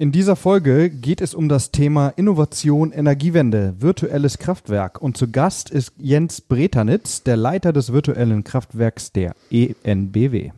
In 0.00 0.12
dieser 0.12 0.36
Folge 0.36 0.90
geht 0.90 1.20
es 1.20 1.34
um 1.34 1.48
das 1.48 1.72
Thema 1.72 2.10
Innovation 2.10 2.92
Energiewende, 2.92 3.74
virtuelles 3.80 4.38
Kraftwerk. 4.38 5.02
Und 5.02 5.16
zu 5.16 5.28
Gast 5.28 5.70
ist 5.70 5.92
Jens 5.98 6.40
Bretanitz, 6.40 7.24
der 7.24 7.36
Leiter 7.36 7.72
des 7.72 7.92
virtuellen 7.92 8.44
Kraftwerks 8.44 9.10
der 9.10 9.34
ENBW. 9.50 10.52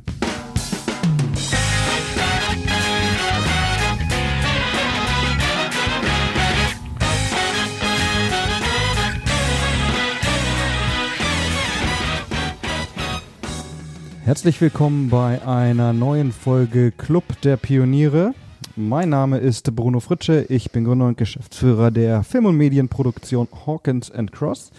Herzlich 14.23 14.61
willkommen 14.61 15.09
bei 15.09 15.41
einer 15.47 15.95
neuen 15.95 16.31
Folge 16.33 16.93
Club 16.93 17.25
der 17.41 17.57
Pioniere. 17.57 18.35
Mein 18.77 19.09
Name 19.09 19.39
ist 19.39 19.75
Bruno 19.75 19.99
Fritsche, 19.99 20.47
ich 20.49 20.71
bin 20.71 20.85
Gründer 20.85 21.09
und 21.09 21.19
Geschäftsführer 21.19 21.91
der 21.91 22.23
Film- 22.23 22.47
und 22.47 22.57
Medienproduktion 22.57 23.49
Hawkins 23.67 24.13
Cross. 24.31 24.71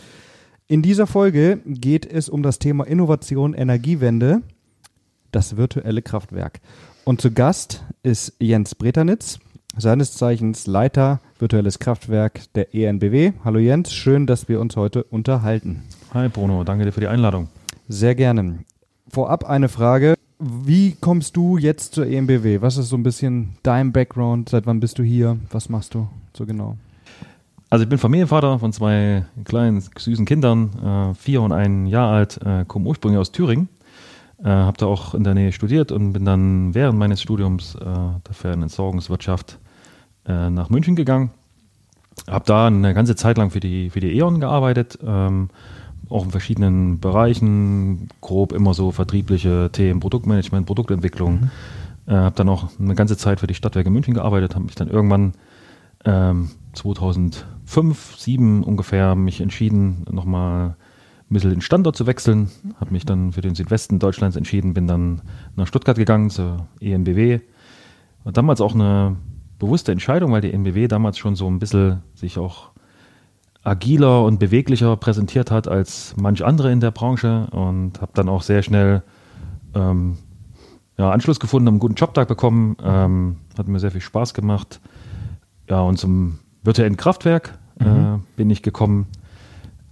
In 0.67 0.81
dieser 0.81 1.07
Folge 1.07 1.59
geht 1.65 2.05
es 2.05 2.29
um 2.29 2.41
das 2.41 2.57
Thema 2.57 2.85
Innovation 2.87 3.53
Energiewende, 3.53 4.43
das 5.33 5.57
virtuelle 5.57 6.01
Kraftwerk. 6.01 6.61
Und 7.03 7.19
zu 7.19 7.31
Gast 7.31 7.83
ist 8.01 8.33
Jens 8.39 8.75
Breternitz, 8.75 9.39
seines 9.77 10.13
Zeichens 10.13 10.67
Leiter 10.67 11.19
virtuelles 11.37 11.79
Kraftwerk 11.79 12.53
der 12.53 12.73
ENBW. 12.73 13.33
Hallo 13.43 13.59
Jens, 13.59 13.93
schön, 13.93 14.25
dass 14.25 14.47
wir 14.47 14.61
uns 14.61 14.77
heute 14.77 15.03
unterhalten. 15.03 15.83
Hi 16.13 16.29
Bruno, 16.29 16.63
danke 16.63 16.85
dir 16.85 16.93
für 16.93 17.01
die 17.01 17.07
Einladung. 17.07 17.49
Sehr 17.89 18.15
gerne. 18.15 18.59
Vorab 19.09 19.43
eine 19.43 19.67
Frage. 19.67 20.15
Wie 20.43 20.95
kommst 20.99 21.37
du 21.37 21.59
jetzt 21.59 21.93
zur 21.93 22.07
EMBW? 22.07 22.61
Was 22.61 22.75
ist 22.77 22.89
so 22.89 22.95
ein 22.95 23.03
bisschen 23.03 23.57
dein 23.61 23.91
Background? 23.91 24.49
Seit 24.49 24.65
wann 24.65 24.79
bist 24.79 24.97
du 24.97 25.03
hier? 25.03 25.37
Was 25.51 25.69
machst 25.69 25.93
du 25.93 26.07
so 26.35 26.47
genau? 26.47 26.77
Also 27.69 27.83
ich 27.83 27.89
bin 27.89 27.99
Familienvater 27.99 28.57
von 28.57 28.73
zwei 28.73 29.23
kleinen, 29.45 29.81
süßen 29.81 30.25
Kindern, 30.25 31.11
äh, 31.11 31.13
vier 31.13 31.43
und 31.43 31.51
ein 31.51 31.85
Jahr 31.85 32.11
alt, 32.11 32.39
äh, 32.43 32.65
komme 32.67 32.87
ursprünglich 32.87 33.19
aus 33.19 33.31
Thüringen, 33.31 33.69
äh, 34.43 34.49
habe 34.49 34.79
da 34.79 34.87
auch 34.87 35.13
in 35.13 35.23
der 35.23 35.35
Nähe 35.35 35.51
studiert 35.51 35.91
und 35.91 36.11
bin 36.13 36.25
dann 36.25 36.73
während 36.73 36.97
meines 36.97 37.21
Studiums 37.21 37.75
äh, 37.75 37.83
der 37.83 38.33
Fernentsorgungswirtschaft 38.33 39.59
äh, 40.25 40.49
nach 40.49 40.71
München 40.71 40.95
gegangen. 40.95 41.29
Habe 42.27 42.45
da 42.47 42.65
eine 42.65 42.95
ganze 42.95 43.15
Zeit 43.15 43.37
lang 43.37 43.51
für 43.51 43.59
die, 43.59 43.91
für 43.91 43.99
die 43.99 44.17
E.ON 44.17 44.39
gearbeitet, 44.39 44.97
ähm, 45.05 45.49
auch 46.11 46.25
in 46.25 46.31
verschiedenen 46.31 46.99
Bereichen, 46.99 48.09
grob 48.21 48.51
immer 48.51 48.73
so 48.73 48.91
vertriebliche 48.91 49.69
Themen, 49.71 49.99
Produktmanagement, 49.99 50.65
Produktentwicklung. 50.65 51.33
Mhm. 51.33 51.49
Äh, 52.07 52.15
habe 52.15 52.35
dann 52.35 52.49
auch 52.49 52.69
eine 52.79 52.95
ganze 52.95 53.17
Zeit 53.17 53.39
für 53.39 53.47
die 53.47 53.53
Stadtwerke 53.53 53.89
München 53.89 54.13
gearbeitet, 54.13 54.55
habe 54.55 54.65
mich 54.65 54.75
dann 54.75 54.89
irgendwann 54.89 55.33
ähm, 56.05 56.49
2005, 56.73 57.45
2007 57.65 58.63
ungefähr 58.63 59.15
mich 59.15 59.41
entschieden, 59.41 60.05
nochmal 60.09 60.75
ein 61.29 61.33
bisschen 61.33 61.51
den 61.51 61.61
Standort 61.61 61.95
zu 61.95 62.07
wechseln. 62.07 62.49
Habe 62.79 62.91
mich 62.91 63.05
dann 63.05 63.31
für 63.31 63.41
den 63.41 63.55
Südwesten 63.55 63.99
Deutschlands 63.99 64.35
entschieden, 64.35 64.73
bin 64.73 64.87
dann 64.87 65.21
nach 65.55 65.67
Stuttgart 65.67 65.97
gegangen 65.97 66.29
zur 66.29 66.67
ENBW. 66.81 67.39
Und 68.23 68.37
damals 68.37 68.61
auch 68.61 68.73
eine 68.73 69.15
bewusste 69.59 69.91
Entscheidung, 69.91 70.31
weil 70.31 70.41
die 70.41 70.51
ENBW 70.51 70.87
damals 70.87 71.17
schon 71.17 71.35
so 71.35 71.47
ein 71.47 71.59
bisschen 71.59 72.01
sich 72.15 72.37
auch 72.37 72.71
agiler 73.63 74.23
und 74.23 74.39
beweglicher 74.39 74.95
präsentiert 74.97 75.51
hat 75.51 75.67
als 75.67 76.15
manch 76.17 76.43
andere 76.43 76.71
in 76.71 76.79
der 76.79 76.91
Branche 76.91 77.47
und 77.51 78.01
habe 78.01 78.11
dann 78.15 78.29
auch 78.29 78.41
sehr 78.41 78.63
schnell 78.63 79.03
ähm, 79.75 80.17
ja, 80.97 81.11
Anschluss 81.11 81.39
gefunden, 81.39 81.67
einen 81.67 81.79
guten 81.79 81.95
Jobtag 81.95 82.27
bekommen, 82.27 82.75
ähm, 82.83 83.37
hat 83.57 83.67
mir 83.67 83.79
sehr 83.79 83.91
viel 83.91 84.01
Spaß 84.01 84.33
gemacht. 84.33 84.79
Ja, 85.69 85.81
und 85.81 85.97
zum 85.97 86.39
virtuellen 86.63 86.97
Kraftwerk 86.97 87.57
äh, 87.79 87.85
mhm. 87.85 88.23
bin 88.35 88.49
ich 88.49 88.61
gekommen. 88.61 89.07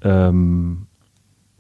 Ähm, 0.02 0.88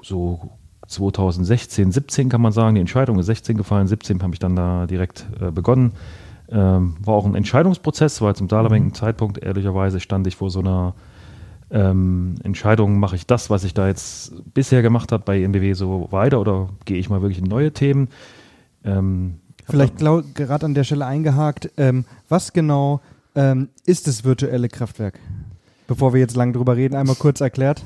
so 0.01 0.51
2016, 0.87 1.91
17 1.91 2.29
kann 2.29 2.41
man 2.41 2.51
sagen, 2.51 2.75
die 2.75 2.81
Entscheidung 2.81 3.19
ist 3.19 3.27
16 3.27 3.57
gefallen, 3.57 3.87
17 3.87 4.21
habe 4.23 4.33
ich 4.33 4.39
dann 4.39 4.55
da 4.55 4.87
direkt 4.87 5.27
äh, 5.39 5.51
begonnen. 5.51 5.93
Ähm, 6.49 6.97
war 7.01 7.13
auch 7.13 7.25
ein 7.25 7.35
Entscheidungsprozess, 7.35 8.21
weil 8.21 8.35
zum 8.35 8.47
damaligen 8.47 8.87
mhm. 8.87 8.93
Zeitpunkt, 8.95 9.37
ehrlicherweise, 9.37 9.99
stand 9.99 10.25
ich 10.25 10.35
vor 10.35 10.49
so 10.49 10.59
einer 10.59 10.95
ähm, 11.71 12.35
Entscheidungen, 12.43 12.99
mache 12.99 13.15
ich 13.15 13.27
das, 13.27 13.49
was 13.49 13.63
ich 13.63 13.73
da 13.73 13.87
jetzt 13.87 14.33
bisher 14.53 14.81
gemacht 14.81 15.11
habe 15.11 15.23
bei 15.23 15.39
MBW 15.41 15.73
so 15.73 16.07
weiter 16.11 16.39
oder 16.39 16.69
gehe 16.85 16.97
ich 16.97 17.09
mal 17.09 17.21
wirklich 17.21 17.39
in 17.39 17.45
neue 17.45 17.71
Themen? 17.71 18.09
Ähm, 18.83 19.39
Vielleicht 19.65 19.99
gerade 19.99 20.65
an 20.65 20.73
der 20.73 20.83
Stelle 20.83 21.05
eingehakt, 21.05 21.69
ähm, 21.77 22.05
was 22.27 22.53
genau 22.53 23.01
ähm, 23.35 23.69
ist 23.85 24.07
das 24.07 24.23
virtuelle 24.23 24.67
Kraftwerk? 24.67 25.19
Bevor 25.87 26.13
wir 26.13 26.19
jetzt 26.19 26.35
lang 26.35 26.53
drüber 26.53 26.75
reden, 26.75 26.95
einmal 26.95 27.15
kurz 27.15 27.41
erklärt. 27.41 27.83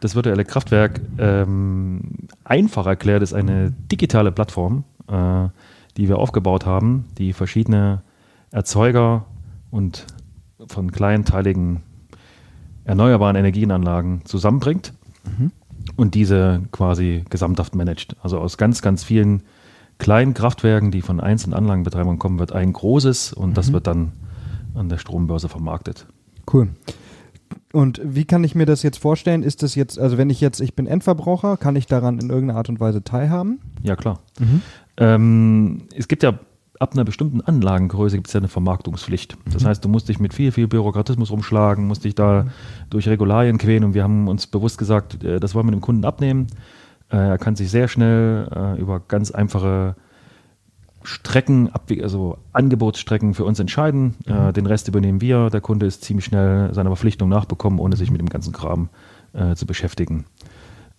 Das 0.00 0.14
virtuelle 0.14 0.44
Kraftwerk, 0.44 1.00
ähm, 1.18 2.28
einfach 2.44 2.86
erklärt, 2.86 3.22
ist 3.22 3.32
eine 3.32 3.72
digitale 3.90 4.32
Plattform, 4.32 4.84
äh, 5.08 5.48
die 5.96 6.08
wir 6.08 6.18
aufgebaut 6.18 6.66
haben, 6.66 7.06
die 7.18 7.32
verschiedene 7.32 8.02
Erzeuger 8.50 9.26
und 9.70 10.06
von 10.66 10.92
kleinteiligen 10.92 11.82
erneuerbaren 12.84 13.36
Energienanlagen 13.36 14.22
zusammenbringt 14.24 14.92
mhm. 15.24 15.52
und 15.96 16.14
diese 16.14 16.62
quasi 16.72 17.24
gesamthaft 17.30 17.74
managt. 17.74 18.16
Also 18.22 18.38
aus 18.38 18.56
ganz, 18.56 18.82
ganz 18.82 19.04
vielen 19.04 19.42
kleinen 19.98 20.34
Kraftwerken, 20.34 20.90
die 20.90 21.02
von 21.02 21.20
einzelnen 21.20 21.54
Anlagenbetreibern 21.54 22.18
kommen, 22.18 22.38
wird 22.38 22.52
ein 22.52 22.72
großes 22.72 23.32
und 23.32 23.50
mhm. 23.50 23.54
das 23.54 23.72
wird 23.72 23.86
dann 23.86 24.12
an 24.74 24.88
der 24.88 24.98
Strombörse 24.98 25.48
vermarktet. 25.48 26.06
Cool. 26.52 26.68
Und 27.72 28.00
wie 28.04 28.24
kann 28.24 28.44
ich 28.44 28.54
mir 28.54 28.66
das 28.66 28.82
jetzt 28.82 28.98
vorstellen? 28.98 29.42
Ist 29.42 29.62
das 29.62 29.74
jetzt, 29.74 29.98
also 29.98 30.18
wenn 30.18 30.30
ich 30.30 30.40
jetzt, 30.40 30.60
ich 30.60 30.74
bin 30.74 30.86
Endverbraucher, 30.86 31.56
kann 31.56 31.76
ich 31.76 31.86
daran 31.86 32.18
in 32.18 32.30
irgendeiner 32.30 32.58
Art 32.58 32.68
und 32.68 32.80
Weise 32.80 33.02
teilhaben? 33.02 33.60
Ja, 33.82 33.96
klar. 33.96 34.20
Mhm. 34.38 34.62
Ähm, 34.98 35.82
es 35.96 36.08
gibt 36.08 36.22
ja 36.22 36.38
ab 36.82 36.94
einer 36.94 37.04
bestimmten 37.04 37.40
Anlagengröße 37.40 38.16
gibt 38.16 38.26
es 38.26 38.32
ja 38.32 38.40
eine 38.40 38.48
Vermarktungspflicht. 38.48 39.38
Das 39.52 39.62
mhm. 39.62 39.68
heißt, 39.68 39.84
du 39.84 39.88
musst 39.88 40.08
dich 40.08 40.18
mit 40.18 40.34
viel, 40.34 40.50
viel 40.50 40.66
Bürokratismus 40.66 41.30
rumschlagen, 41.30 41.86
musst 41.86 42.04
dich 42.04 42.16
da 42.16 42.42
mhm. 42.42 42.50
durch 42.90 43.08
Regularien 43.08 43.56
quälen 43.56 43.84
und 43.84 43.94
wir 43.94 44.02
haben 44.02 44.26
uns 44.26 44.48
bewusst 44.48 44.78
gesagt, 44.78 45.22
äh, 45.22 45.38
das 45.38 45.54
wollen 45.54 45.66
wir 45.66 45.70
dem 45.70 45.80
Kunden 45.80 46.04
abnehmen. 46.04 46.48
Äh, 47.10 47.16
er 47.16 47.38
kann 47.38 47.54
sich 47.54 47.70
sehr 47.70 47.86
schnell 47.86 48.48
äh, 48.54 48.80
über 48.80 48.98
ganz 48.98 49.30
einfache 49.30 49.94
Strecken, 51.04 51.70
also 52.02 52.38
Angebotsstrecken 52.52 53.34
für 53.34 53.44
uns 53.44 53.60
entscheiden. 53.60 54.14
Mhm. 54.26 54.52
Den 54.52 54.66
Rest 54.66 54.86
übernehmen 54.86 55.20
wir. 55.20 55.50
Der 55.50 55.60
Kunde 55.60 55.86
ist 55.86 56.04
ziemlich 56.04 56.26
schnell 56.26 56.72
seiner 56.74 56.90
Verpflichtung 56.90 57.28
nachbekommen, 57.28 57.80
ohne 57.80 57.96
sich 57.96 58.12
mit 58.12 58.20
dem 58.20 58.28
ganzen 58.28 58.52
Kram 58.52 58.88
zu 59.56 59.66
beschäftigen. 59.66 60.26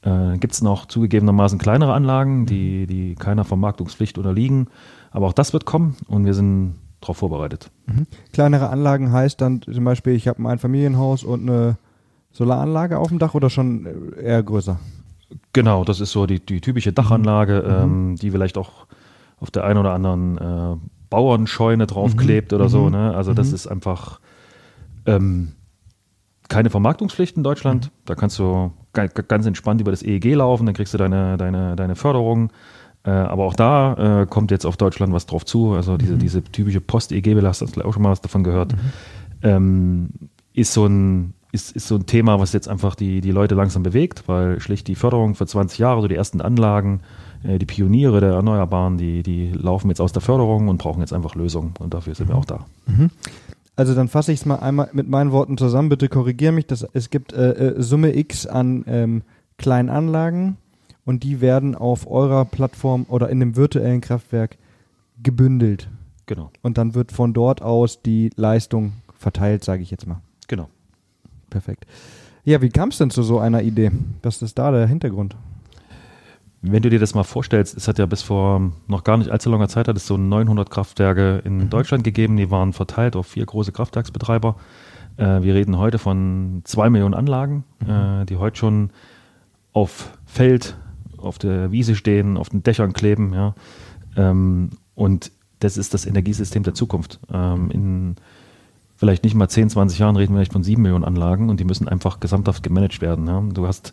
Äh, 0.03 0.37
Gibt 0.37 0.53
es 0.53 0.61
noch 0.61 0.85
zugegebenermaßen 0.85 1.59
kleinere 1.59 1.93
Anlagen, 1.93 2.45
die, 2.45 2.87
die 2.87 3.15
keiner 3.15 3.43
Vermarktungspflicht 3.43 4.17
unterliegen. 4.17 4.67
Aber 5.11 5.27
auch 5.27 5.33
das 5.33 5.53
wird 5.53 5.65
kommen 5.65 5.95
und 6.07 6.25
wir 6.25 6.33
sind 6.33 6.75
darauf 7.01 7.17
vorbereitet. 7.17 7.69
Mhm. 7.85 8.07
Kleinere 8.31 8.69
Anlagen 8.69 9.11
heißt 9.11 9.39
dann 9.39 9.61
zum 9.61 9.83
Beispiel, 9.83 10.13
ich 10.13 10.27
habe 10.27 10.41
ein 10.41 10.47
Einfamilienhaus 10.47 11.23
und 11.23 11.49
eine 11.49 11.77
Solaranlage 12.31 12.97
auf 12.97 13.09
dem 13.09 13.19
Dach 13.19 13.33
oder 13.33 13.49
schon 13.49 14.13
eher 14.21 14.41
größer? 14.41 14.79
Genau, 15.53 15.83
das 15.83 15.99
ist 15.99 16.11
so 16.11 16.25
die, 16.25 16.39
die 16.39 16.61
typische 16.61 16.93
Dachanlage, 16.93 17.63
mhm. 17.65 17.83
ähm, 17.83 18.15
die 18.15 18.31
vielleicht 18.31 18.57
auch 18.57 18.87
auf 19.39 19.51
der 19.51 19.63
einen 19.65 19.79
oder 19.79 19.93
anderen 19.93 20.37
äh, 20.37 20.75
Bauernscheune 21.09 21.85
draufklebt 21.85 22.51
mhm. 22.51 22.55
oder 22.57 22.69
so. 22.69 22.85
Mhm. 22.85 22.91
Ne? 22.91 23.15
Also 23.15 23.33
das 23.33 23.49
mhm. 23.49 23.55
ist 23.55 23.67
einfach 23.67 24.19
ähm, 25.05 25.53
keine 26.49 26.69
Vermarktungspflicht 26.69 27.37
in 27.37 27.43
Deutschland. 27.43 27.85
Mhm. 27.85 27.89
Da 28.05 28.15
kannst 28.15 28.39
du 28.39 28.71
ganz 28.93 29.45
entspannt 29.45 29.81
über 29.81 29.91
das 29.91 30.03
EEG 30.03 30.35
laufen, 30.35 30.65
dann 30.65 30.75
kriegst 30.75 30.93
du 30.93 30.97
deine, 30.97 31.37
deine, 31.37 31.75
deine 31.75 31.95
Förderung. 31.95 32.51
Äh, 33.05 33.09
aber 33.09 33.43
auch 33.43 33.55
da 33.55 34.21
äh, 34.21 34.25
kommt 34.25 34.51
jetzt 34.51 34.65
auf 34.65 34.77
Deutschland 34.77 35.13
was 35.13 35.25
drauf 35.25 35.45
zu. 35.45 35.73
Also 35.73 35.97
diese, 35.97 36.13
mhm. 36.13 36.19
diese 36.19 36.43
typische 36.43 36.79
Post-EG-Belastung, 36.79 37.67
hast 37.67 37.75
du 37.75 37.81
auch 37.85 37.93
schon 37.93 38.03
mal 38.03 38.11
was 38.11 38.21
davon 38.21 38.43
gehört, 38.43 38.73
mhm. 38.73 38.79
ähm, 39.41 40.09
ist, 40.53 40.73
so 40.73 40.85
ein, 40.85 41.33
ist, 41.51 41.75
ist 41.75 41.87
so 41.87 41.95
ein 41.95 42.05
Thema, 42.05 42.39
was 42.39 42.53
jetzt 42.53 42.69
einfach 42.69 42.95
die, 42.95 43.19
die 43.19 43.31
Leute 43.31 43.55
langsam 43.55 43.83
bewegt, 43.83 44.23
weil 44.27 44.59
schlicht 44.61 44.87
die 44.87 44.95
Förderung 44.95 45.35
für 45.35 45.45
20 45.45 45.79
Jahre, 45.79 46.01
so 46.01 46.07
die 46.07 46.15
ersten 46.15 46.39
Anlagen, 46.39 47.01
äh, 47.43 47.59
die 47.59 47.65
Pioniere 47.65 48.21
der 48.21 48.33
Erneuerbaren, 48.33 48.97
die, 48.97 49.21
die 49.21 49.51
laufen 49.51 49.89
jetzt 49.89 49.99
aus 49.99 50.13
der 50.13 50.21
Förderung 50.21 50.69
und 50.69 50.77
brauchen 50.77 51.01
jetzt 51.01 51.13
einfach 51.13 51.35
Lösungen. 51.35 51.73
Und 51.79 51.93
dafür 51.93 52.15
sind 52.15 52.29
wir 52.29 52.35
auch 52.35 52.45
da. 52.45 52.65
Also 53.75 53.95
dann 53.95 54.07
fasse 54.07 54.31
ich 54.31 54.41
es 54.41 54.45
mal 54.45 54.57
einmal 54.57 54.89
mit 54.93 55.07
meinen 55.07 55.31
Worten 55.31 55.57
zusammen. 55.57 55.89
Bitte 55.89 56.09
korrigiere 56.09 56.51
mich. 56.51 56.67
Das, 56.67 56.85
es 56.93 57.09
gibt 57.09 57.33
äh, 57.33 57.51
äh 57.51 57.81
Summe 57.81 58.15
X 58.15 58.45
an 58.45 58.83
ähm, 58.87 59.21
kleinen 59.57 59.89
Anlagen, 59.89 60.57
und 61.05 61.23
die 61.23 61.41
werden 61.41 61.75
auf 61.75 62.09
eurer 62.09 62.45
Plattform 62.45 63.05
oder 63.09 63.29
in 63.29 63.39
dem 63.39 63.55
virtuellen 63.55 64.01
Kraftwerk 64.01 64.57
gebündelt. 65.21 65.89
Genau. 66.25 66.51
Und 66.61 66.77
dann 66.77 66.95
wird 66.95 67.11
von 67.11 67.33
dort 67.33 67.61
aus 67.61 68.01
die 68.01 68.29
Leistung 68.35 68.93
verteilt, 69.17 69.63
sage 69.63 69.83
ich 69.83 69.91
jetzt 69.91 70.07
mal. 70.07 70.21
Genau. 70.47 70.69
Perfekt. 71.49 71.85
Ja, 72.45 72.61
wie 72.61 72.69
kam 72.69 72.89
es 72.89 72.97
denn 72.97 73.09
zu 73.09 73.23
so 73.23 73.39
einer 73.39 73.61
Idee? 73.61 73.91
Was 74.21 74.41
ist 74.41 74.57
da 74.57 74.71
der 74.71 74.87
Hintergrund? 74.87 75.35
Wenn 76.65 76.81
du 76.81 76.89
dir 76.89 76.99
das 76.99 77.13
mal 77.13 77.23
vorstellst, 77.23 77.75
es 77.75 77.89
hat 77.89 77.99
ja 77.99 78.05
bis 78.05 78.21
vor 78.21 78.71
noch 78.87 79.03
gar 79.03 79.17
nicht 79.17 79.29
allzu 79.29 79.49
langer 79.49 79.67
Zeit 79.67 79.89
hat 79.89 79.97
es 79.97 80.07
so 80.07 80.15
900 80.15 80.69
Kraftwerke 80.69 81.41
in 81.43 81.57
mhm. 81.57 81.69
Deutschland 81.69 82.05
gegeben, 82.05 82.37
die 82.37 82.49
waren 82.49 82.71
verteilt 82.71 83.17
auf 83.17 83.27
vier 83.27 83.45
große 83.45 83.73
Kraftwerksbetreiber. 83.73 84.55
Äh, 85.17 85.41
wir 85.41 85.55
reden 85.55 85.77
heute 85.77 85.99
von 85.99 86.61
zwei 86.63 86.89
Millionen 86.89 87.13
Anlagen, 87.13 87.65
mhm. 87.81 87.89
äh, 87.89 88.25
die 88.25 88.37
heute 88.37 88.57
schon 88.57 88.91
auf 89.73 90.17
Feld, 90.25 90.77
auf 91.17 91.37
der 91.37 91.73
Wiese 91.73 91.95
stehen, 91.95 92.37
auf 92.37 92.47
den 92.47 92.63
Dächern 92.63 92.93
kleben. 92.93 93.33
Ja. 93.33 93.55
Ähm, 94.15 94.69
und 94.95 95.31
das 95.59 95.75
ist 95.75 95.93
das 95.93 96.05
Energiesystem 96.05 96.63
der 96.63 96.73
Zukunft. 96.73 97.19
Ähm, 97.31 97.71
in 97.71 98.15
vielleicht 98.95 99.25
nicht 99.25 99.35
mal 99.35 99.49
10, 99.49 99.69
20 99.69 99.99
Jahren 99.99 100.15
reden 100.15 100.33
wir 100.33 100.37
vielleicht 100.37 100.53
von 100.53 100.63
sieben 100.63 100.83
Millionen 100.83 101.03
Anlagen 101.03 101.49
und 101.49 101.59
die 101.59 101.65
müssen 101.65 101.89
einfach 101.89 102.21
gesamthaft 102.21 102.63
gemanagt 102.63 103.01
werden. 103.01 103.27
Ja. 103.27 103.41
Du 103.53 103.67
hast 103.67 103.91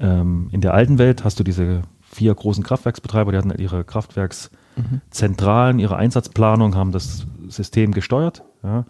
ähm, 0.00 0.48
in 0.50 0.60
der 0.60 0.74
alten 0.74 0.98
Welt 0.98 1.22
hast 1.22 1.38
du 1.38 1.44
diese 1.44 1.82
vier 2.18 2.34
großen 2.34 2.64
Kraftwerksbetreiber, 2.64 3.30
die 3.30 3.38
hatten 3.38 3.52
ihre 3.56 3.84
Kraftwerkszentralen, 3.84 5.78
ihre 5.78 5.96
Einsatzplanung, 5.96 6.74
haben 6.74 6.90
das 6.90 7.26
System 7.46 7.92
gesteuert. 7.92 8.42
Ja. 8.64 8.84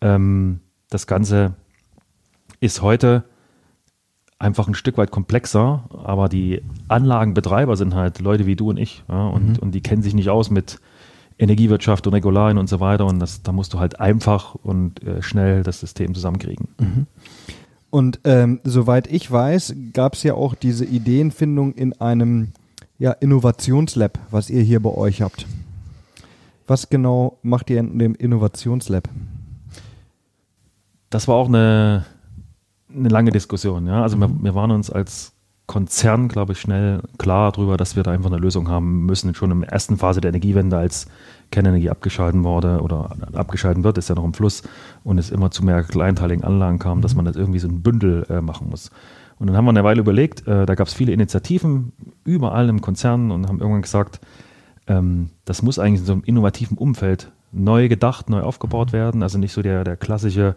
Ähm, 0.00 0.60
das 0.88 1.08
Ganze 1.08 1.54
ist 2.60 2.80
heute 2.80 3.24
einfach 4.38 4.68
ein 4.68 4.74
Stück 4.74 4.98
weit 4.98 5.10
komplexer, 5.10 5.82
aber 6.04 6.28
die 6.28 6.62
Anlagenbetreiber 6.86 7.76
sind 7.76 7.96
halt 7.96 8.20
Leute 8.20 8.46
wie 8.46 8.54
du 8.54 8.70
und 8.70 8.76
ich. 8.76 9.02
Ja, 9.08 9.26
und, 9.26 9.48
mhm. 9.48 9.58
und 9.58 9.72
die 9.72 9.82
kennen 9.82 10.02
sich 10.02 10.14
nicht 10.14 10.30
aus 10.30 10.48
mit 10.48 10.78
Energiewirtschaft 11.40 12.06
und 12.06 12.14
Regularien 12.14 12.56
und 12.56 12.68
so 12.68 12.78
weiter. 12.78 13.04
Und 13.04 13.18
das, 13.18 13.42
da 13.42 13.50
musst 13.50 13.74
du 13.74 13.80
halt 13.80 13.98
einfach 13.98 14.54
und 14.54 15.02
äh, 15.02 15.22
schnell 15.22 15.64
das 15.64 15.80
System 15.80 16.14
zusammenkriegen. 16.14 16.68
Mhm. 16.78 17.06
Und 17.90 18.20
ähm, 18.22 18.60
soweit 18.62 19.08
ich 19.08 19.30
weiß, 19.30 19.74
gab 19.92 20.14
es 20.14 20.22
ja 20.22 20.34
auch 20.34 20.54
diese 20.54 20.84
Ideenfindung 20.84 21.74
in 21.74 22.00
einem 22.00 22.52
ja, 23.00 23.12
Innovationslab, 23.12 24.18
was 24.30 24.50
ihr 24.50 24.62
hier 24.62 24.80
bei 24.80 24.90
euch 24.90 25.22
habt. 25.22 25.46
Was 26.66 26.90
genau 26.90 27.38
macht 27.42 27.70
ihr 27.70 27.80
in 27.80 27.98
dem 27.98 28.14
Innovationslab? 28.14 29.08
Das 31.08 31.26
war 31.26 31.34
auch 31.34 31.48
eine, 31.48 32.04
eine 32.94 33.08
lange 33.08 33.32
Diskussion. 33.32 33.86
Ja? 33.86 34.02
Also 34.02 34.16
mhm. 34.16 34.20
wir, 34.20 34.44
wir 34.44 34.54
waren 34.54 34.70
uns 34.70 34.90
als 34.90 35.32
Konzern, 35.66 36.28
glaube 36.28 36.52
ich, 36.52 36.60
schnell 36.60 37.00
klar 37.16 37.52
darüber, 37.52 37.76
dass 37.76 37.96
wir 37.96 38.02
da 38.02 38.10
einfach 38.10 38.30
eine 38.30 38.40
Lösung 38.40 38.68
haben 38.68 39.06
müssen. 39.06 39.34
Schon 39.34 39.50
in 39.50 39.60
der 39.62 39.70
ersten 39.70 39.96
Phase 39.96 40.20
der 40.20 40.28
Energiewende, 40.28 40.76
als 40.76 41.06
Kernenergie 41.50 41.90
abgeschalten 41.90 42.44
wurde 42.44 42.80
oder 42.82 43.16
abgeschalten 43.32 43.82
wird, 43.82 43.96
ist 43.96 44.08
ja 44.10 44.14
noch 44.14 44.24
im 44.24 44.34
Fluss 44.34 44.62
und 45.04 45.18
es 45.18 45.30
immer 45.30 45.50
zu 45.50 45.64
mehr 45.64 45.82
kleinteiligen 45.84 46.44
Anlagen 46.44 46.78
kam, 46.78 47.00
dass 47.00 47.14
man 47.14 47.24
das 47.24 47.36
irgendwie 47.36 47.60
so 47.60 47.68
ein 47.68 47.82
Bündel 47.82 48.26
äh, 48.28 48.40
machen 48.40 48.68
muss. 48.68 48.90
Und 49.40 49.46
dann 49.46 49.56
haben 49.56 49.64
wir 49.64 49.70
eine 49.70 49.84
Weile 49.84 50.00
überlegt, 50.00 50.46
äh, 50.46 50.66
da 50.66 50.74
gab 50.74 50.86
es 50.86 50.94
viele 50.94 51.12
Initiativen 51.12 51.92
überall 52.24 52.68
im 52.68 52.82
Konzern 52.82 53.30
und 53.30 53.48
haben 53.48 53.58
irgendwann 53.58 53.82
gesagt, 53.82 54.20
ähm, 54.86 55.30
das 55.46 55.62
muss 55.62 55.78
eigentlich 55.78 56.00
in 56.00 56.06
so 56.06 56.12
einem 56.12 56.22
innovativen 56.24 56.76
Umfeld 56.76 57.32
neu 57.50 57.88
gedacht, 57.88 58.28
neu 58.28 58.42
aufgebaut 58.42 58.92
werden. 58.92 59.22
Also 59.22 59.38
nicht 59.38 59.52
so 59.52 59.62
der, 59.62 59.82
der 59.82 59.96
klassische 59.96 60.54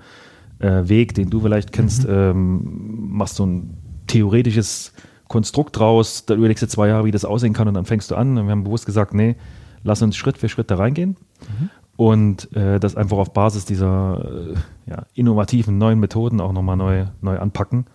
äh, 0.60 0.88
Weg, 0.90 1.16
den 1.16 1.30
du 1.30 1.40
vielleicht 1.40 1.72
kennst, 1.72 2.08
mhm. 2.08 2.14
ähm, 2.14 3.08
machst 3.10 3.36
so 3.38 3.46
ein 3.46 3.78
theoretisches 4.08 4.94
Konstrukt 5.30 5.80
draus, 5.80 6.26
da 6.26 6.36
überlegst 6.36 6.62
du 6.62 6.68
zwei 6.68 6.90
Jahre, 6.90 7.06
wie 7.06 7.12
das 7.12 7.26
aussehen 7.26 7.54
kann 7.54 7.70
und 7.70 7.74
dann 7.74 7.86
fängst 7.86 8.12
du 8.12 8.16
an. 8.16 8.38
Und 8.38 8.46
wir 8.46 8.52
haben 8.52 8.66
bewusst 8.66 8.86
gesagt, 8.86 9.14
nee, 9.14 9.38
lass 9.84 10.02
uns 10.02 10.18
Schritt 10.18 10.38
für 10.38 10.50
Schritt 10.50 10.70
da 10.70 10.76
reingehen 10.76 11.16
mhm. 11.40 11.70
und 11.96 12.56
äh, 12.56 12.80
das 12.82 12.96
einfach 12.98 13.18
auf 13.18 13.32
Basis 13.32 13.66
dieser 13.66 14.52
äh, 14.52 14.92
ja, 14.92 15.06
innovativen 15.14 15.78
neuen 15.78 16.00
Methoden 16.00 16.42
auch 16.42 16.52
nochmal 16.52 16.76
neu, 16.76 17.06
neu 17.22 17.40
anpacken. 17.40 17.86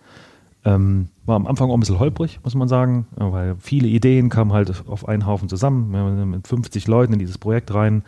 Ähm, 0.65 1.07
war 1.25 1.35
am 1.35 1.47
Anfang 1.47 1.69
auch 1.69 1.75
ein 1.75 1.79
bisschen 1.79 1.99
holprig, 1.99 2.39
muss 2.43 2.55
man 2.55 2.67
sagen, 2.67 3.07
weil 3.15 3.55
viele 3.59 3.87
Ideen 3.87 4.29
kamen 4.29 4.51
halt 4.51 4.83
auf 4.87 5.07
einen 5.07 5.25
Haufen 5.25 5.47
zusammen. 5.47 5.91
Wir 5.91 5.99
haben 5.99 6.29
mit 6.31 6.47
50 6.47 6.87
Leuten 6.87 7.13
in 7.13 7.19
dieses 7.19 7.37
Projekt 7.37 7.73
rein. 7.73 8.03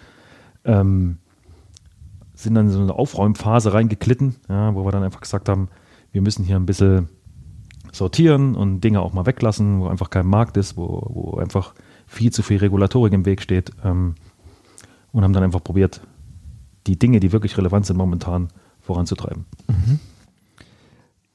Ähm, 0.66 1.18
sind 2.34 2.56
dann 2.56 2.68
in 2.68 2.72
so 2.72 2.82
eine 2.82 2.94
Aufräumphase 2.94 3.74
reingeklitten, 3.74 4.36
ja, 4.50 4.74
wo 4.76 4.84
wir 4.84 4.92
dann 4.92 5.04
einfach 5.04 5.22
gesagt 5.22 5.48
haben, 5.48 5.70
wir 6.12 6.22
müssen 6.22 6.44
hier 6.44 6.56
ein 6.56 6.66
bisschen 6.66 7.08
sortieren 7.92 8.56
und 8.56 8.82
Dinge 8.82 9.02
auch 9.02 9.14
mal 9.14 9.26
weglassen, 9.26 9.80
wo 9.80 9.88
einfach 9.88 10.10
kein 10.10 10.26
Markt 10.26 10.58
ist, 10.58 10.76
wo, 10.76 11.08
wo 11.10 11.38
einfach 11.38 11.74
viel 12.08 12.32
zu 12.32 12.42
viel 12.42 12.58
Regulatorik 12.58 13.14
im 13.14 13.26
Weg 13.26 13.42
steht. 13.42 13.72
Ähm, 13.84 14.16
und 15.12 15.24
haben 15.24 15.34
dann 15.34 15.44
einfach 15.44 15.64
probiert, 15.64 16.02
die 16.88 16.98
Dinge, 16.98 17.20
die 17.20 17.32
wirklich 17.32 17.58
relevant 17.58 17.86
sind, 17.86 17.98
momentan 17.98 18.48
voranzutreiben. 18.80 19.46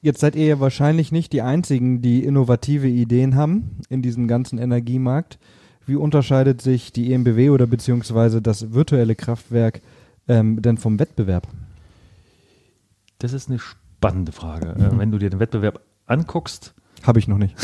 Jetzt 0.01 0.19
seid 0.19 0.35
ihr 0.35 0.45
ja 0.45 0.59
wahrscheinlich 0.59 1.11
nicht 1.11 1.33
die 1.33 1.41
Einzigen, 1.41 2.01
die 2.01 2.23
innovative 2.23 2.87
Ideen 2.87 3.35
haben 3.35 3.77
in 3.89 4.01
diesem 4.01 4.27
ganzen 4.27 4.59
Energiemarkt. 4.59 5.39
Wie 5.85 5.95
unterscheidet 5.95 6.61
sich 6.61 6.91
die 6.91 7.13
EMBW 7.13 7.49
oder 7.49 7.65
beziehungsweise 7.65 8.41
das 8.41 8.73
virtuelle 8.73 9.15
Kraftwerk 9.15 9.81
ähm, 10.27 10.61
denn 10.61 10.77
vom 10.77 10.99
Wettbewerb? 10.99 11.47
Das 13.19 13.33
ist 13.33 13.49
eine 13.49 13.57
spannende 13.57 14.31
Frage. 14.31 14.75
Mhm. 14.77 14.83
Äh, 14.83 14.99
wenn 14.99 15.11
du 15.11 15.17
dir 15.17 15.29
den 15.29 15.39
Wettbewerb 15.39 15.81
anguckst. 16.05 16.73
Habe 17.03 17.19
ich 17.19 17.27
noch 17.27 17.37
nicht. 17.37 17.55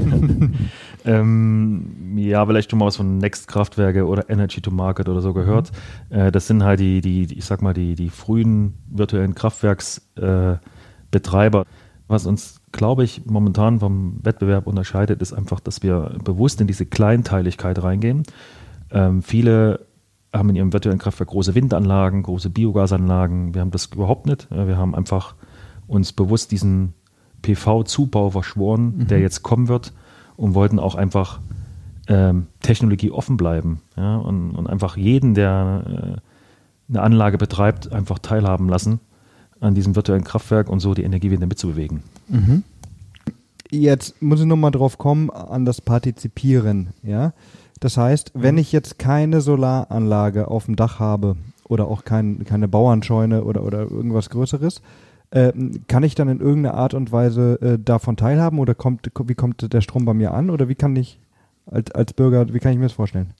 ähm, 1.04 2.16
ja, 2.16 2.44
vielleicht 2.44 2.70
schon 2.70 2.78
mal 2.80 2.86
was 2.86 2.96
von 2.96 3.18
Next 3.18 3.48
Kraftwerke 3.48 4.06
oder 4.06 4.28
Energy 4.28 4.60
to 4.60 4.70
Market 4.70 5.08
oder 5.08 5.22
so 5.22 5.32
gehört. 5.32 5.72
Mhm. 6.10 6.16
Äh, 6.16 6.32
das 6.32 6.48
sind 6.48 6.64
halt 6.64 6.80
die, 6.80 7.00
die, 7.00 7.32
ich 7.32 7.44
sag 7.46 7.62
mal, 7.62 7.74
die, 7.74 7.94
die 7.94 8.10
frühen 8.10 8.74
virtuellen 8.90 9.34
Kraftwerksbetreiber. 9.34 10.60
Äh, 10.64 10.77
was 12.08 12.26
uns, 12.26 12.60
glaube 12.72 13.04
ich, 13.04 13.26
momentan 13.26 13.80
vom 13.80 14.18
Wettbewerb 14.22 14.66
unterscheidet, 14.66 15.20
ist 15.20 15.32
einfach, 15.32 15.60
dass 15.60 15.82
wir 15.82 16.16
bewusst 16.24 16.60
in 16.60 16.66
diese 16.66 16.86
Kleinteiligkeit 16.86 17.82
reingehen. 17.82 18.22
Ähm, 18.90 19.22
viele 19.22 19.86
haben 20.32 20.48
in 20.50 20.56
ihrem 20.56 20.72
virtuellen 20.72 20.98
Kraftwerk 20.98 21.30
große 21.30 21.54
Windanlagen, 21.54 22.22
große 22.22 22.50
Biogasanlagen. 22.50 23.54
Wir 23.54 23.60
haben 23.60 23.70
das 23.70 23.86
überhaupt 23.86 24.26
nicht. 24.26 24.48
Wir 24.50 24.76
haben 24.76 24.94
einfach 24.94 25.34
uns 25.86 26.12
bewusst 26.12 26.50
diesen 26.50 26.94
PV-Zubau 27.42 28.30
verschworen, 28.30 28.94
mhm. 28.96 29.06
der 29.06 29.20
jetzt 29.20 29.42
kommen 29.42 29.68
wird 29.68 29.92
und 30.36 30.54
wollten 30.54 30.78
auch 30.78 30.94
einfach 30.94 31.40
ähm, 32.08 32.46
Technologie 32.60 33.10
offen 33.10 33.36
bleiben 33.36 33.82
ja, 33.96 34.16
und, 34.16 34.52
und, 34.52 34.66
einfach 34.66 34.96
jeden, 34.96 35.34
der 35.34 35.84
äh, 35.86 36.90
eine 36.90 37.02
Anlage 37.02 37.38
betreibt, 37.38 37.92
einfach 37.92 38.18
teilhaben 38.18 38.68
lassen 38.68 39.00
an 39.60 39.74
diesem 39.74 39.96
virtuellen 39.96 40.24
Kraftwerk 40.24 40.68
und 40.68 40.80
so 40.80 40.94
die 40.94 41.02
Energiewende 41.02 41.46
mitzubewegen. 41.46 42.02
Mhm. 42.28 42.62
Jetzt 43.70 44.20
muss 44.22 44.40
ich 44.40 44.46
nochmal 44.46 44.70
drauf 44.70 44.98
kommen, 44.98 45.30
an 45.30 45.64
das 45.64 45.80
Partizipieren. 45.80 46.88
Ja? 47.02 47.32
Das 47.80 47.96
heißt, 47.96 48.32
wenn 48.34 48.54
mhm. 48.54 48.60
ich 48.60 48.72
jetzt 48.72 48.98
keine 48.98 49.40
Solaranlage 49.40 50.48
auf 50.48 50.66
dem 50.66 50.76
Dach 50.76 50.98
habe 50.98 51.36
oder 51.68 51.88
auch 51.88 52.04
kein, 52.04 52.44
keine 52.44 52.68
Bauernscheune 52.68 53.44
oder, 53.44 53.62
oder 53.62 53.80
irgendwas 53.80 54.30
Größeres, 54.30 54.80
äh, 55.30 55.52
kann 55.86 56.02
ich 56.02 56.14
dann 56.14 56.28
in 56.28 56.40
irgendeiner 56.40 56.74
Art 56.74 56.94
und 56.94 57.12
Weise 57.12 57.60
äh, 57.60 57.78
davon 57.78 58.16
teilhaben 58.16 58.58
oder 58.58 58.74
kommt, 58.74 59.10
wie 59.26 59.34
kommt 59.34 59.72
der 59.72 59.80
Strom 59.82 60.04
bei 60.04 60.14
mir 60.14 60.32
an 60.32 60.48
oder 60.48 60.68
wie 60.68 60.74
kann 60.74 60.96
ich 60.96 61.20
als, 61.66 61.90
als 61.90 62.14
Bürger, 62.14 62.52
wie 62.54 62.58
kann 62.60 62.72
ich 62.72 62.78
mir 62.78 62.86
das 62.86 62.92
vorstellen? 62.92 63.34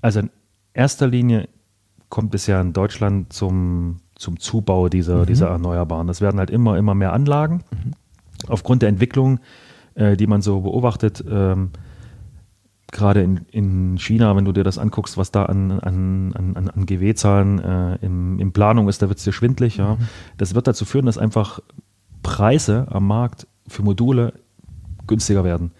Also 0.00 0.20
in 0.20 0.30
erster 0.74 1.06
Linie 1.06 1.48
kommt 2.08 2.34
es 2.34 2.46
ja 2.48 2.60
in 2.60 2.72
Deutschland 2.72 3.32
zum, 3.32 4.00
zum 4.20 4.38
Zubau 4.38 4.88
dieser, 4.88 5.22
mhm. 5.22 5.26
dieser 5.26 5.48
Erneuerbaren. 5.48 6.06
Das 6.06 6.20
werden 6.20 6.38
halt 6.38 6.50
immer, 6.50 6.76
immer 6.76 6.94
mehr 6.94 7.12
Anlagen. 7.14 7.64
Mhm. 7.70 7.92
Aufgrund 8.48 8.82
der 8.82 8.90
Entwicklung, 8.90 9.40
äh, 9.94 10.16
die 10.16 10.26
man 10.26 10.42
so 10.42 10.60
beobachtet, 10.60 11.24
ähm, 11.28 11.70
gerade 12.92 13.22
in, 13.22 13.40
in 13.50 13.98
China, 13.98 14.36
wenn 14.36 14.44
du 14.44 14.52
dir 14.52 14.64
das 14.64 14.76
anguckst, 14.76 15.16
was 15.16 15.30
da 15.30 15.46
an, 15.46 15.80
an, 15.80 16.32
an, 16.34 16.68
an 16.68 16.86
GW-Zahlen 16.86 17.58
äh, 17.60 17.94
im, 18.02 18.38
in 18.38 18.52
Planung 18.52 18.88
ist, 18.88 19.00
da 19.00 19.08
wird 19.08 19.18
es 19.18 19.24
dir 19.24 19.32
schwindlig. 19.32 19.78
Ja. 19.78 19.94
Mhm. 19.94 20.08
Das 20.36 20.54
wird 20.54 20.66
dazu 20.66 20.84
führen, 20.84 21.06
dass 21.06 21.16
einfach 21.16 21.60
Preise 22.22 22.88
am 22.90 23.06
Markt 23.06 23.46
für 23.68 23.82
Module 23.82 24.34
günstiger 25.06 25.44
werden. 25.44 25.70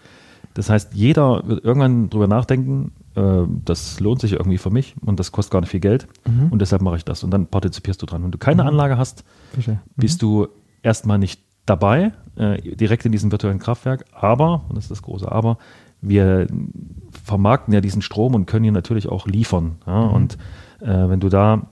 Das 0.55 0.69
heißt, 0.69 0.95
jeder 0.95 1.47
wird 1.47 1.63
irgendwann 1.63 2.09
drüber 2.09 2.27
nachdenken, 2.27 2.91
äh, 3.15 3.43
das 3.65 3.99
lohnt 3.99 4.21
sich 4.21 4.33
irgendwie 4.33 4.57
für 4.57 4.69
mich 4.69 4.95
und 5.05 5.19
das 5.19 5.31
kostet 5.31 5.51
gar 5.51 5.61
nicht 5.61 5.69
viel 5.69 5.79
Geld 5.79 6.07
mhm. 6.25 6.51
und 6.51 6.59
deshalb 6.59 6.81
mache 6.81 6.97
ich 6.97 7.05
das 7.05 7.23
und 7.23 7.31
dann 7.31 7.47
partizipierst 7.47 8.01
du 8.01 8.05
dran. 8.05 8.23
Wenn 8.23 8.31
du 8.31 8.37
keine 8.37 8.63
mhm. 8.63 8.69
Anlage 8.69 8.97
hast, 8.97 9.23
mhm. 9.55 9.79
bist 9.95 10.21
du 10.21 10.47
erstmal 10.81 11.17
nicht 11.17 11.41
dabei, 11.65 12.13
äh, 12.35 12.75
direkt 12.75 13.05
in 13.05 13.11
diesem 13.11 13.31
virtuellen 13.31 13.59
Kraftwerk, 13.59 14.05
aber, 14.11 14.65
und 14.67 14.75
das 14.75 14.85
ist 14.85 14.91
das 14.91 15.01
große 15.01 15.31
Aber, 15.31 15.57
wir 16.01 16.47
vermarkten 17.11 17.73
ja 17.73 17.81
diesen 17.81 18.01
Strom 18.01 18.33
und 18.33 18.47
können 18.47 18.65
ihn 18.65 18.73
natürlich 18.73 19.07
auch 19.07 19.27
liefern. 19.27 19.77
Ja? 19.85 20.07
Mhm. 20.07 20.13
Und 20.13 20.37
äh, 20.79 21.09
wenn 21.09 21.19
du 21.19 21.29
da 21.29 21.67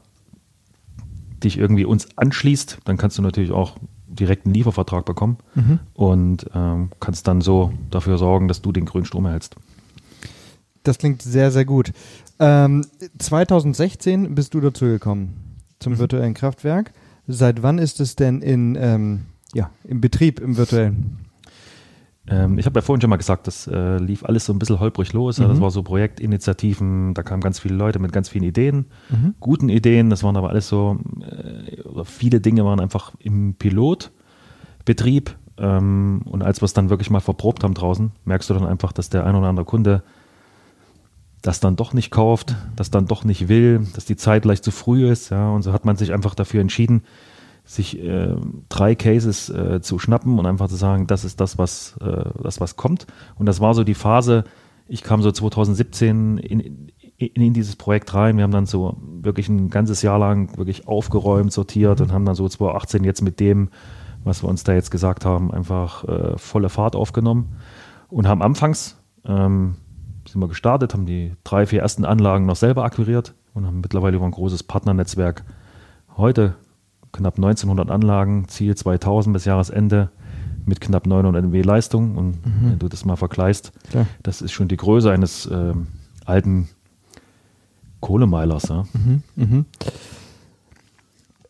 dich 1.43 1.58
irgendwie 1.58 1.86
uns 1.86 2.17
anschließt, 2.17 2.79
dann 2.86 2.98
kannst 2.98 3.17
du 3.17 3.22
natürlich 3.22 3.51
auch 3.51 3.77
direkt 4.08 4.46
einen 4.46 4.53
Liefervertrag 4.53 5.05
bekommen 5.05 5.38
mhm. 5.55 5.79
und 5.93 6.46
ähm, 6.53 6.89
kannst 7.00 7.27
dann 7.27 7.41
so 7.41 7.72
dafür 7.89 8.17
sorgen, 8.17 8.48
dass 8.48 8.62
du 8.62 8.72
den 8.72 8.86
grünen 8.86 9.05
Strom 9.05 9.25
erhältst. 9.25 9.55
Das 10.83 10.98
klingt 10.98 11.21
sehr, 11.21 11.51
sehr 11.51 11.65
gut. 11.65 11.91
Ähm, 12.39 12.86
2016 13.17 14.33
bist 14.36 14.53
du 14.53 14.62
dazu 14.62 14.86
gekommen 14.86 15.57
zum 15.79 15.93
mhm. 15.93 16.00
virtuellen 16.00 16.33
Kraftwerk. 16.33 16.93
Seit 17.27 17.62
wann 17.63 17.77
ist 17.77 18.00
es 18.00 18.15
denn 18.15 18.41
in, 18.41 18.75
ähm, 18.79 19.25
ja, 19.53 19.69
im 19.83 20.01
Betrieb, 20.01 20.39
im 20.39 20.57
virtuellen? 20.57 21.19
Ähm, 22.27 22.57
ich 22.57 22.65
habe 22.65 22.79
ja 22.79 22.81
vorhin 22.81 23.01
schon 23.01 23.09
mal 23.09 23.17
gesagt, 23.17 23.48
das 23.48 23.67
äh, 23.67 23.98
lief 23.98 24.24
alles 24.24 24.45
so 24.45 24.53
ein 24.53 24.59
bisschen 24.59 24.79
holprig 24.79 25.13
los. 25.13 25.38
Ja, 25.38 25.48
das 25.48 25.57
Mhm. 25.57 25.62
war 25.62 25.71
so 25.71 25.83
Projektinitiativen, 25.83 27.13
da 27.13 27.24
kamen 27.24 27.41
ganz 27.41 27.59
viele 27.59 27.75
Leute 27.75 28.00
mit 28.00 28.12
ganz 28.12 28.29
vielen 28.29 28.43
Ideen, 28.43 28.86
guten 29.39 29.69
Ideen. 29.69 30.09
Das 30.09 30.24
waren 30.24 30.38
aber 30.38 30.50
alles 30.50 30.69
so, 30.69 30.98
äh, 31.21 32.03
viele 32.05 32.39
Dinge 32.39 32.65
waren 32.65 32.79
einfach 32.79 33.13
im 33.19 33.55
Pilotbetrieb. 33.55 35.36
Ähm, 35.57 36.21
und 36.25 36.41
als 36.41 36.62
wir 36.62 36.65
es 36.65 36.74
dann 36.74 36.89
wirklich 36.89 37.09
mal 37.09 37.19
verprobt 37.19 37.63
haben 37.63 37.74
draußen, 37.74 38.12
merkst 38.25 38.50
du 38.50 38.53
dann 38.53 38.65
einfach, 38.65 38.91
dass 38.91 39.09
der 39.09 39.25
ein 39.25 39.36
oder 39.36 39.48
andere 39.48 39.65
Kunde 39.65 40.03
das 41.41 41.60
dann 41.60 41.75
doch 41.75 41.93
nicht 41.93 42.12
kauft, 42.12 42.55
das 42.75 42.91
dann 42.91 43.05
doch 43.05 43.24
nicht 43.24 43.48
will, 43.48 43.88
dass 43.96 44.05
die 44.05 44.17
Zeit 44.17 44.46
leicht 44.46 44.63
zu 44.63 44.72
früh 44.72 45.10
ist. 45.10 45.29
Ja, 45.29 45.50
und 45.51 45.62
so 45.62 45.72
hat 45.72 45.86
man 45.86 45.96
sich 45.96 46.13
einfach 46.13 46.36
dafür 46.36 46.62
entschieden, 46.62 47.03
sich 47.65 48.01
äh, 48.03 48.36
drei 48.67 48.96
Cases 48.96 49.50
äh, 49.50 49.79
zu 49.81 50.00
schnappen 50.00 50.39
und 50.39 50.46
einfach 50.46 50.67
zu 50.67 50.75
sagen, 50.75 51.08
das 51.08 51.24
ist 51.24 51.39
das, 51.39 51.58
was, 51.58 51.98
äh, 52.01 52.25
das, 52.41 52.60
was 52.60 52.75
kommt. 52.75 53.05
Und 53.38 53.46
das 53.46 53.62
war 53.62 53.74
so 53.74 53.84
die 53.84 53.93
Phase, 53.93 54.43
ich 54.88 55.03
kam 55.03 55.22
so 55.22 55.31
2017 55.31 56.39
in, 56.39 56.60
in, 56.60 56.89
in 57.17 57.53
dieses 57.53 57.75
Projekt 57.75 58.13
rein. 58.15 58.38
Wir 58.38 58.43
haben 58.43 58.51
dann 58.51 58.65
so 58.65 58.98
wirklich 59.22 59.48
ein 59.50 59.69
ganzes 59.69 60.01
Jahr 60.01 60.17
lang 60.17 60.58
wirklich 60.58 60.88
aufgeräumt, 60.88 61.53
sortiert 61.53 62.01
und 62.01 62.12
haben 62.12 62.25
dann 62.25 62.36
so 62.36 62.50
2018 62.50 63.03
jetzt 63.03 63.22
mit 63.22 63.39
dem, 63.39 63.69
was 64.24 64.43
wir 64.43 64.50
uns 64.50 64.63
da 64.63 64.74
jetzt 64.74 64.89
gesagt 64.89 65.24
haben, 65.25 65.51
einfach 65.51 66.03
äh, 66.05 66.38
volle 66.38 66.69
Fahrt 66.69 66.96
aufgenommen 66.96 67.55
und 68.10 68.27
haben 68.27 68.41
anfangs 68.41 68.98
ähm, 69.25 69.75
sind 70.31 70.41
wir 70.41 70.48
gestartet, 70.48 70.93
haben 70.93 71.05
die 71.05 71.33
drei, 71.43 71.65
vier 71.65 71.81
ersten 71.81 72.05
Anlagen 72.05 72.45
noch 72.45 72.55
selber 72.55 72.83
akquiriert 72.83 73.33
und 73.53 73.65
haben 73.65 73.81
mittlerweile 73.81 74.17
über 74.17 74.25
ein 74.25 74.31
großes 74.31 74.63
Partnernetzwerk 74.63 75.43
heute 76.17 76.55
knapp 77.12 77.38
1900 77.38 77.89
Anlagen, 77.89 78.48
Ziel 78.48 78.75
2000 78.75 79.33
bis 79.33 79.45
Jahresende 79.45 80.09
mit 80.65 80.81
knapp 80.81 81.07
900 81.07 81.45
MW 81.45 81.62
Leistung. 81.62 82.15
Und 82.17 82.38
wenn 82.62 82.77
du 82.79 82.88
das 82.88 83.05
mal 83.05 83.15
vergleichst, 83.15 83.71
Klar. 83.89 84.05
das 84.21 84.41
ist 84.41 84.51
schon 84.51 84.67
die 84.67 84.77
Größe 84.77 85.12
eines 85.12 85.50
ähm, 85.51 85.88
alten 86.25 86.69
Kohlemeilers. 88.01 88.69
Ja. 88.69 88.86
Mhm. 89.36 89.65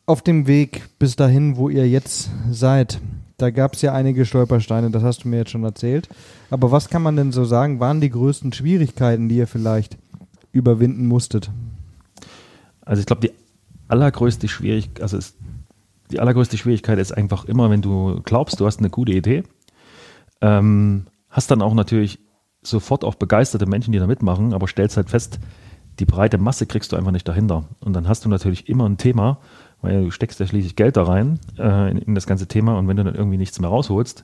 Auf 0.05 0.21
dem 0.21 0.47
Weg 0.47 0.89
bis 0.97 1.15
dahin, 1.15 1.57
wo 1.57 1.69
ihr 1.69 1.87
jetzt 1.87 2.29
seid, 2.49 2.99
da 3.41 3.49
gab 3.49 3.73
es 3.73 3.81
ja 3.81 3.93
einige 3.93 4.25
Stolpersteine, 4.25 4.91
das 4.91 5.03
hast 5.03 5.23
du 5.23 5.29
mir 5.29 5.37
jetzt 5.37 5.51
schon 5.51 5.63
erzählt. 5.63 6.09
Aber 6.49 6.71
was 6.71 6.89
kann 6.89 7.01
man 7.01 7.15
denn 7.15 7.31
so 7.31 7.45
sagen, 7.45 7.79
waren 7.79 8.01
die 8.01 8.09
größten 8.09 8.53
Schwierigkeiten, 8.53 9.29
die 9.29 9.37
ihr 9.37 9.47
vielleicht 9.47 9.97
überwinden 10.51 11.07
musstet? 11.07 11.49
Also 12.81 12.99
ich 12.99 13.05
glaube, 13.05 13.21
die 13.21 13.31
allergrößte 13.87 14.47
Schwierigkeit, 14.47 15.01
also 15.01 15.17
es, 15.17 15.35
die 16.11 16.19
allergrößte 16.19 16.57
Schwierigkeit 16.57 16.99
ist 16.99 17.11
einfach 17.11 17.45
immer, 17.45 17.69
wenn 17.69 17.81
du 17.81 18.21
glaubst, 18.23 18.59
du 18.59 18.65
hast 18.65 18.79
eine 18.79 18.89
gute 18.89 19.13
Idee, 19.13 19.43
ähm, 20.41 21.05
hast 21.29 21.51
dann 21.51 21.61
auch 21.61 21.73
natürlich 21.73 22.19
sofort 22.61 23.03
auch 23.03 23.15
begeisterte 23.15 23.65
Menschen, 23.65 23.91
die 23.91 23.99
da 23.99 24.07
mitmachen, 24.07 24.53
aber 24.53 24.67
stellst 24.67 24.97
halt 24.97 25.09
fest, 25.09 25.39
die 25.99 26.05
breite 26.05 26.37
Masse 26.37 26.65
kriegst 26.65 26.91
du 26.91 26.95
einfach 26.95 27.11
nicht 27.11 27.27
dahinter. 27.27 27.65
Und 27.79 27.93
dann 27.93 28.07
hast 28.07 28.25
du 28.25 28.29
natürlich 28.29 28.69
immer 28.69 28.87
ein 28.87 28.97
Thema, 28.97 29.39
weil 29.81 30.03
du 30.03 30.11
steckst 30.11 30.39
ja 30.39 30.47
schließlich 30.47 30.75
Geld 30.75 30.97
da 30.97 31.03
rein 31.03 31.39
äh, 31.57 31.91
in, 31.91 31.97
in 31.97 32.15
das 32.15 32.27
ganze 32.27 32.47
Thema 32.47 32.77
und 32.77 32.87
wenn 32.87 32.97
du 32.97 33.03
dann 33.03 33.15
irgendwie 33.15 33.37
nichts 33.37 33.59
mehr 33.59 33.69
rausholst, 33.69 34.23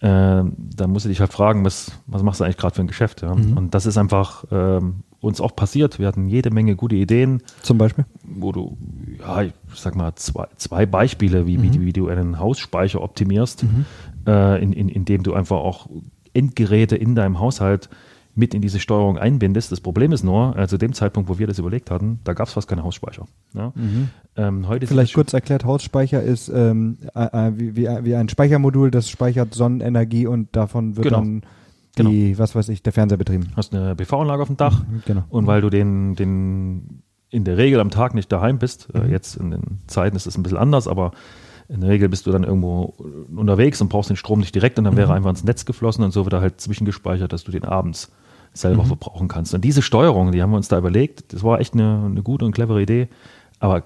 äh, 0.00 0.06
dann 0.06 0.90
musst 0.90 1.04
du 1.04 1.08
dich 1.08 1.20
halt 1.20 1.32
fragen, 1.32 1.64
was, 1.64 1.92
was 2.06 2.22
machst 2.22 2.40
du 2.40 2.44
eigentlich 2.44 2.58
gerade 2.58 2.74
für 2.74 2.82
ein 2.82 2.86
Geschäft? 2.86 3.22
Ja? 3.22 3.32
Und 3.32 3.74
das 3.74 3.86
ist 3.86 3.96
einfach 3.96 4.44
ähm, 4.50 5.04
uns 5.20 5.40
auch 5.40 5.56
passiert. 5.56 5.98
Wir 5.98 6.06
hatten 6.06 6.26
jede 6.26 6.50
Menge 6.50 6.76
gute 6.76 6.96
Ideen, 6.96 7.42
Zum 7.62 7.78
Beispiel? 7.78 8.04
wo 8.22 8.52
du, 8.52 8.76
ja, 9.18 9.42
ich 9.42 9.52
sag 9.74 9.96
mal, 9.96 10.14
zwei, 10.16 10.46
zwei 10.56 10.84
Beispiele, 10.84 11.46
wie, 11.46 11.62
wie, 11.62 11.80
wie 11.80 11.92
du 11.92 12.08
einen 12.08 12.38
Hausspeicher 12.38 13.02
optimierst, 13.02 13.64
äh, 14.26 14.62
in, 14.62 14.72
in, 14.72 14.88
indem 14.88 15.22
du 15.22 15.32
einfach 15.32 15.56
auch 15.56 15.88
Endgeräte 16.34 16.96
in 16.96 17.14
deinem 17.14 17.40
Haushalt 17.40 17.88
mit 18.38 18.54
in 18.54 18.60
diese 18.62 18.78
Steuerung 18.80 19.18
einbindest. 19.18 19.72
Das 19.72 19.80
Problem 19.80 20.12
ist 20.12 20.22
nur, 20.22 20.56
äh, 20.58 20.68
zu 20.68 20.76
dem 20.78 20.92
Zeitpunkt, 20.92 21.28
wo 21.28 21.38
wir 21.38 21.46
das 21.46 21.58
überlegt 21.58 21.90
hatten, 21.90 22.20
da 22.24 22.34
gab 22.34 22.46
es 22.48 22.52
fast 22.52 22.68
keine 22.68 22.84
Hausspeicher. 22.84 23.24
Ja? 23.54 23.72
Ähm, 24.36 24.68
heute 24.68 24.86
Vielleicht 24.86 25.14
kurz 25.14 25.32
erklärt, 25.32 25.64
Hausspeicher 25.64 26.22
ist 26.22 26.48
ähm, 26.50 26.98
äh, 27.14 27.24
äh, 27.48 27.52
wie, 27.56 27.76
wie, 27.76 27.88
wie 28.02 28.14
ein 28.14 28.28
Speichermodul, 28.28 28.90
das 28.90 29.08
speichert 29.08 29.54
Sonnenenergie 29.54 30.26
und 30.26 30.54
davon 30.54 30.96
wird 30.96 31.04
Genau. 31.08 31.18
dann 31.20 31.42
die, 31.98 32.38
was 32.38 32.54
weiß 32.54 32.68
ich, 32.68 32.82
der 32.82 32.92
Fernseher 32.92 33.16
betrieben. 33.16 33.48
hast 33.56 33.74
eine 33.74 33.96
PV-Anlage 33.96 34.42
auf 34.42 34.48
dem 34.48 34.58
Dach 34.58 34.84
Genau. 35.06 35.24
und 35.30 35.46
weil 35.46 35.62
du 35.62 35.70
den, 35.70 36.14
den 36.14 37.02
in 37.30 37.44
der 37.44 37.56
Regel 37.56 37.80
am 37.80 37.90
Tag 37.90 38.14
nicht 38.14 38.30
daheim 38.30 38.58
bist, 38.58 38.92
Mhm. 38.94 39.00
äh, 39.00 39.06
jetzt 39.10 39.36
in 39.36 39.50
den 39.50 39.62
Zeiten 39.86 40.14
ist 40.14 40.26
es 40.26 40.36
ein 40.36 40.42
bisschen 40.42 40.58
anders, 40.58 40.88
aber 40.88 41.12
in 41.68 41.80
der 41.80 41.88
Regel 41.90 42.08
bist 42.10 42.26
du 42.26 42.30
dann 42.32 42.44
irgendwo 42.44 42.94
unterwegs 43.34 43.80
und 43.80 43.88
brauchst 43.88 44.10
den 44.10 44.16
Strom 44.16 44.38
nicht 44.40 44.54
direkt 44.54 44.78
und 44.78 44.84
dann 44.84 44.92
Mhm. 44.94 44.98
wäre 44.98 45.14
einfach 45.14 45.30
ins 45.30 45.42
Netz 45.42 45.64
geflossen 45.64 46.04
und 46.04 46.12
so 46.12 46.24
wird 46.26 46.34
er 46.34 46.40
halt 46.42 46.60
zwischengespeichert, 46.60 47.32
dass 47.32 47.44
du 47.44 47.50
den 47.50 47.64
abends 47.64 48.12
selber 48.56 48.82
Mhm. 48.84 48.88
verbrauchen 48.88 49.28
kannst. 49.28 49.54
Und 49.54 49.62
diese 49.64 49.82
Steuerung, 49.82 50.32
die 50.32 50.42
haben 50.42 50.50
wir 50.50 50.56
uns 50.56 50.68
da 50.68 50.78
überlegt, 50.78 51.32
das 51.32 51.42
war 51.42 51.60
echt 51.60 51.74
eine, 51.74 52.02
eine 52.06 52.22
gute 52.22 52.44
und 52.44 52.52
clevere 52.52 52.82
Idee, 52.82 53.08
aber 53.60 53.82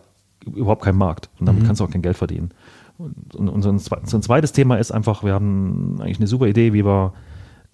überhaupt 0.47 0.83
kein 0.85 0.97
Markt 0.97 1.29
und 1.35 1.43
Mhm. 1.43 1.47
damit 1.47 1.65
kannst 1.67 1.81
du 1.81 1.85
auch 1.85 1.91
kein 1.91 2.03
Geld 2.03 2.17
verdienen. 2.17 2.51
Und, 2.99 3.35
und, 3.35 3.49
und 3.49 3.63
so, 3.63 3.71
ein, 3.71 3.79
zwe- 3.79 4.07
so 4.09 4.17
ein 4.19 4.23
zweites 4.23 4.53
Thema 4.53 4.77
ist 4.77 4.91
einfach, 4.93 5.25
wir 5.25 5.33
haben 5.35 5.97
eigentlich 6.01 6.19
eine 6.19 6.27
super 6.27 6.47
Idee, 6.47 6.73
wie 6.73 6.85
wir 6.85 7.13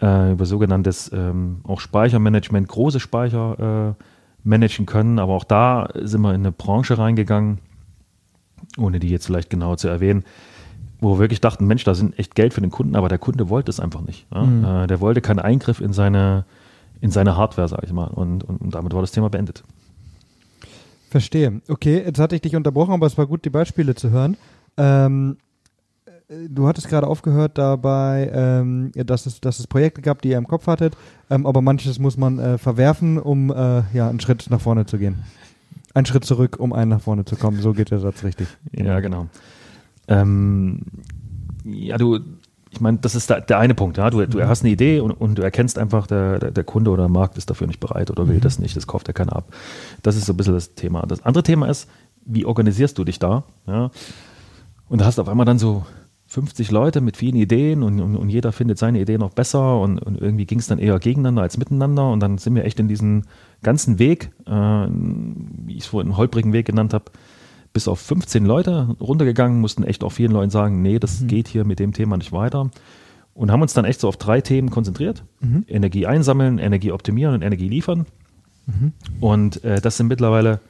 äh, 0.00 0.32
über 0.32 0.44
sogenanntes 0.46 1.10
ähm, 1.12 1.60
auch 1.64 1.80
Speichermanagement, 1.80 2.68
große 2.68 3.00
Speicher 3.00 3.94
äh, 3.98 4.02
managen 4.48 4.86
können. 4.86 5.18
Aber 5.18 5.32
auch 5.32 5.44
da 5.44 5.88
sind 5.94 6.20
wir 6.20 6.30
in 6.34 6.42
eine 6.42 6.52
Branche 6.52 6.98
reingegangen, 6.98 7.58
ohne 8.78 9.00
die 9.00 9.08
jetzt 9.08 9.26
vielleicht 9.26 9.50
genau 9.50 9.74
zu 9.76 9.88
erwähnen, 9.88 10.24
wo 11.00 11.14
wir 11.14 11.18
wirklich 11.18 11.40
dachten, 11.40 11.66
Mensch, 11.66 11.84
da 11.84 11.94
sind 11.94 12.18
echt 12.18 12.34
Geld 12.34 12.54
für 12.54 12.60
den 12.60 12.70
Kunden, 12.70 12.94
aber 12.96 13.08
der 13.08 13.18
Kunde 13.18 13.48
wollte 13.48 13.70
es 13.70 13.80
einfach 13.80 14.02
nicht. 14.02 14.26
Ja? 14.34 14.84
Äh, 14.84 14.86
der 14.86 15.00
wollte 15.00 15.20
keinen 15.20 15.40
Eingriff 15.40 15.80
in 15.80 15.92
seine, 15.92 16.44
in 17.00 17.10
seine 17.10 17.36
Hardware, 17.36 17.68
sage 17.68 17.86
ich 17.86 17.92
mal. 17.92 18.08
Und, 18.08 18.44
und, 18.44 18.60
und 18.60 18.74
damit 18.74 18.92
war 18.94 19.00
das 19.00 19.12
Thema 19.12 19.28
beendet. 19.28 19.62
Verstehe. 21.10 21.60
Okay, 21.68 22.02
jetzt 22.04 22.18
hatte 22.18 22.34
ich 22.34 22.42
dich 22.42 22.56
unterbrochen, 22.56 22.92
aber 22.92 23.06
es 23.06 23.16
war 23.16 23.26
gut, 23.26 23.44
die 23.44 23.50
Beispiele 23.50 23.94
zu 23.94 24.10
hören. 24.10 24.36
Ähm, 24.76 25.36
äh, 26.28 26.48
du 26.48 26.66
hattest 26.66 26.88
gerade 26.88 27.06
aufgehört 27.06 27.58
dabei, 27.58 28.30
ähm, 28.34 28.92
dass, 28.94 29.26
es, 29.26 29.40
dass 29.40 29.60
es 29.60 29.66
Projekte 29.66 30.02
gab, 30.02 30.22
die 30.22 30.30
ihr 30.30 30.38
im 30.38 30.48
Kopf 30.48 30.66
hattet, 30.66 30.96
ähm, 31.30 31.46
aber 31.46 31.62
manches 31.62 31.98
muss 31.98 32.16
man 32.16 32.38
äh, 32.38 32.58
verwerfen, 32.58 33.18
um 33.18 33.50
äh, 33.50 33.82
ja, 33.94 34.08
einen 34.08 34.20
Schritt 34.20 34.46
nach 34.50 34.60
vorne 34.60 34.86
zu 34.86 34.98
gehen. 34.98 35.22
Einen 35.94 36.06
Schritt 36.06 36.24
zurück, 36.24 36.56
um 36.58 36.72
einen 36.72 36.90
nach 36.90 37.00
vorne 37.00 37.24
zu 37.24 37.36
kommen. 37.36 37.60
So 37.62 37.72
geht 37.72 37.90
der 37.90 38.00
Satz 38.00 38.22
richtig. 38.22 38.48
Ja, 38.72 39.00
genau. 39.00 39.28
Ähm, 40.08 40.82
ja, 41.64 41.96
du, 41.96 42.20
ich 42.76 42.80
meine, 42.80 42.98
das 42.98 43.14
ist 43.14 43.30
der, 43.30 43.40
der 43.40 43.58
eine 43.58 43.74
Punkt. 43.74 43.96
Ja? 43.96 44.10
Du, 44.10 44.24
du 44.26 44.46
hast 44.46 44.62
eine 44.62 44.70
Idee 44.70 45.00
und, 45.00 45.12
und 45.12 45.38
du 45.38 45.42
erkennst 45.42 45.78
einfach, 45.78 46.06
der, 46.06 46.38
der, 46.38 46.50
der 46.50 46.64
Kunde 46.64 46.90
oder 46.90 47.04
der 47.04 47.10
Markt 47.10 47.38
ist 47.38 47.50
dafür 47.50 47.66
nicht 47.66 47.80
bereit 47.80 48.10
oder 48.10 48.28
will 48.28 48.38
das 48.38 48.58
nicht, 48.58 48.76
das 48.76 48.86
kauft 48.86 49.08
ja 49.08 49.14
keiner 49.14 49.34
ab. 49.34 49.52
Das 50.02 50.16
ist 50.16 50.26
so 50.26 50.34
ein 50.34 50.36
bisschen 50.36 50.54
das 50.54 50.74
Thema. 50.74 51.02
Das 51.06 51.24
andere 51.24 51.42
Thema 51.42 51.68
ist, 51.68 51.88
wie 52.24 52.44
organisierst 52.44 52.98
du 52.98 53.04
dich 53.04 53.18
da? 53.18 53.44
Ja? 53.66 53.90
Und 54.88 55.00
da 55.00 55.06
hast 55.06 55.16
du 55.18 55.22
auf 55.22 55.28
einmal 55.28 55.46
dann 55.46 55.58
so 55.58 55.84
50 56.28 56.70
Leute 56.70 57.00
mit 57.00 57.16
vielen 57.16 57.36
Ideen 57.36 57.82
und, 57.82 58.00
und, 58.00 58.16
und 58.16 58.28
jeder 58.28 58.52
findet 58.52 58.78
seine 58.78 59.00
Idee 59.00 59.16
noch 59.16 59.30
besser 59.30 59.80
und, 59.80 59.98
und 59.98 60.20
irgendwie 60.20 60.44
ging 60.44 60.58
es 60.58 60.66
dann 60.66 60.78
eher 60.78 60.98
gegeneinander 60.98 61.42
als 61.42 61.56
miteinander 61.56 62.10
und 62.10 62.20
dann 62.20 62.38
sind 62.38 62.54
wir 62.54 62.64
echt 62.64 62.78
in 62.80 62.88
diesen 62.88 63.26
ganzen 63.62 63.98
Weg, 63.98 64.30
äh, 64.46 64.50
wie 64.50 65.76
ich 65.76 65.84
es 65.84 65.86
vorhin 65.86 66.08
einen 66.10 66.16
holprigen 66.18 66.52
Weg 66.52 66.66
genannt 66.66 66.92
habe, 66.94 67.06
bis 67.76 67.88
auf 67.88 68.00
15 68.00 68.46
Leute 68.46 68.96
runtergegangen, 69.02 69.60
mussten 69.60 69.84
echt 69.84 70.02
auch 70.02 70.08
vielen 70.08 70.32
Leuten 70.32 70.48
sagen, 70.48 70.80
nee, 70.80 70.98
das 70.98 71.26
geht 71.26 71.46
hier 71.46 71.66
mit 71.66 71.78
dem 71.78 71.92
Thema 71.92 72.16
nicht 72.16 72.32
weiter 72.32 72.70
und 73.34 73.52
haben 73.52 73.60
uns 73.60 73.74
dann 73.74 73.84
echt 73.84 74.00
so 74.00 74.08
auf 74.08 74.16
drei 74.16 74.40
Themen 74.40 74.70
konzentriert. 74.70 75.24
Energie 75.68 76.06
einsammeln, 76.06 76.58
Energie 76.58 76.90
optimieren 76.90 77.34
und 77.34 77.42
Energie 77.42 77.68
liefern. 77.68 78.06
Und 79.20 79.62
äh, 79.62 79.82
das 79.82 79.98
sind 79.98 80.06
mittlerweile 80.06 80.60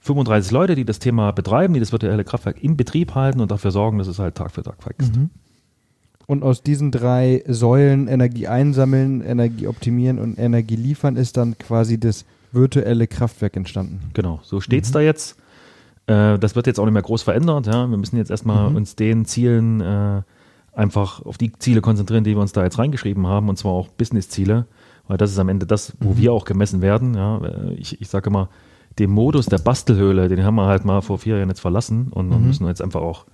35 0.00 0.50
Leute, 0.50 0.74
die 0.74 0.84
das 0.84 0.98
Thema 0.98 1.30
betreiben, 1.30 1.72
die 1.72 1.78
das 1.78 1.92
virtuelle 1.92 2.24
Kraftwerk 2.24 2.64
im 2.64 2.76
Betrieb 2.76 3.14
halten 3.14 3.40
und 3.40 3.52
dafür 3.52 3.70
sorgen, 3.70 3.98
dass 3.98 4.08
es 4.08 4.18
halt 4.18 4.34
Tag 4.34 4.50
für 4.50 4.64
Tag 4.64 4.84
wächst. 4.84 5.12
Und 6.26 6.42
aus 6.42 6.64
diesen 6.64 6.90
drei 6.90 7.44
Säulen 7.46 8.08
Energie 8.08 8.48
einsammeln, 8.48 9.20
Energie 9.20 9.68
optimieren 9.68 10.18
und 10.18 10.36
Energie 10.36 10.74
liefern 10.74 11.14
ist 11.14 11.36
dann 11.36 11.56
quasi 11.58 12.00
das 12.00 12.24
virtuelle 12.50 13.06
Kraftwerk 13.06 13.56
entstanden. 13.56 14.00
Genau, 14.14 14.40
so 14.42 14.60
steht 14.60 14.82
es 14.82 14.90
da 14.90 15.00
jetzt. 15.00 15.36
Äh, 16.08 16.38
das 16.38 16.56
wird 16.56 16.66
jetzt 16.66 16.80
auch 16.80 16.84
nicht 16.86 16.94
mehr 16.94 17.02
groß 17.02 17.22
verändert. 17.22 17.66
Ja? 17.66 17.86
Wir 17.86 17.96
müssen 17.96 18.16
jetzt 18.16 18.30
erstmal 18.30 18.74
uns 18.74 18.96
den 18.96 19.26
Zielen 19.26 19.80
äh, 19.80 20.22
einfach 20.74 21.24
auf 21.24 21.38
die 21.38 21.52
Ziele 21.52 21.80
konzentrieren, 21.80 22.24
die 22.24 22.34
wir 22.34 22.40
uns 22.40 22.52
da 22.52 22.64
jetzt 22.64 22.78
reingeschrieben 22.78 23.26
haben, 23.26 23.48
und 23.48 23.56
zwar 23.56 23.72
auch 23.72 23.88
Business-Ziele, 23.88 24.66
weil 25.06 25.18
das 25.18 25.30
ist 25.30 25.38
am 25.38 25.48
Ende 25.48 25.66
das, 25.66 25.92
wo 26.00 26.16
wir 26.16 26.32
auch 26.32 26.44
gemessen 26.44 26.80
werden. 26.80 27.14
Ja? 27.14 27.38
Äh, 27.44 27.74
Ich, 27.74 28.00
ich 28.00 28.08
sage 28.08 28.30
immer, 28.30 28.48
den 28.98 29.10
Modus 29.10 29.46
der 29.46 29.58
Bastelhöhle, 29.58 30.28
den 30.28 30.42
haben 30.42 30.56
wir 30.56 30.66
halt 30.66 30.84
mal 30.84 31.02
vor 31.02 31.18
vier 31.18 31.36
Jahren 31.36 31.48
jetzt 31.50 31.60
verlassen 31.60 32.08
und 32.10 32.32
und 32.32 32.44
müssen 32.46 32.64
uns 32.64 32.70
jetzt 32.70 32.82
einfach 32.82 33.02
auch 33.02 33.26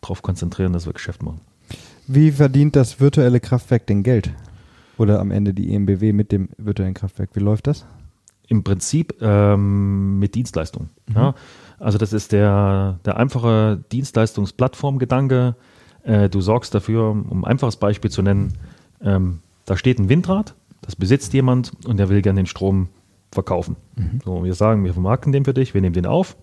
darauf 0.00 0.22
konzentrieren, 0.22 0.72
dass 0.72 0.86
wir 0.86 0.92
Geschäft 0.92 1.22
machen. 1.22 1.40
Wie 2.08 2.32
verdient 2.32 2.74
das 2.74 2.98
virtuelle 2.98 3.38
Kraftwerk 3.38 3.86
denn 3.86 4.02
Geld? 4.02 4.32
Oder 4.98 5.20
am 5.20 5.30
Ende 5.30 5.54
die 5.54 5.72
EMBW 5.72 6.12
mit 6.12 6.32
dem 6.32 6.48
virtuellen 6.58 6.94
Kraftwerk? 6.94 7.30
Wie 7.34 7.40
läuft 7.40 7.68
das? 7.68 7.84
im 8.52 8.62
Prinzip 8.62 9.14
ähm, 9.22 10.18
mit 10.18 10.34
Dienstleistung. 10.34 10.90
Ja? 11.14 11.34
Also 11.82 11.98
das 11.98 12.12
ist 12.12 12.30
der, 12.30 13.00
der 13.04 13.16
einfache 13.16 13.82
Dienstleistungsplattformgedanke. 13.90 15.56
Äh, 16.04 16.28
du 16.28 16.40
sorgst 16.40 16.72
dafür, 16.74 17.10
um 17.10 17.44
ein 17.44 17.44
einfaches 17.44 17.76
Beispiel 17.76 18.10
zu 18.10 18.22
nennen, 18.22 18.54
ähm, 19.02 19.40
da 19.64 19.76
steht 19.76 19.98
ein 19.98 20.08
Windrad, 20.08 20.54
das 20.80 20.94
besitzt 20.94 21.32
jemand 21.32 21.72
und 21.84 21.96
der 21.96 22.08
will 22.08 22.22
gerne 22.22 22.40
den 22.40 22.46
Strom 22.46 22.88
verkaufen. 23.32 23.74
Mhm. 23.96 24.20
So, 24.24 24.44
wir 24.44 24.54
sagen, 24.54 24.84
wir 24.84 24.92
vermarkten 24.92 25.32
den 25.32 25.44
für 25.44 25.54
dich, 25.54 25.74
wir 25.74 25.80
nehmen 25.80 25.94
den 25.94 26.06
auf. 26.06 26.36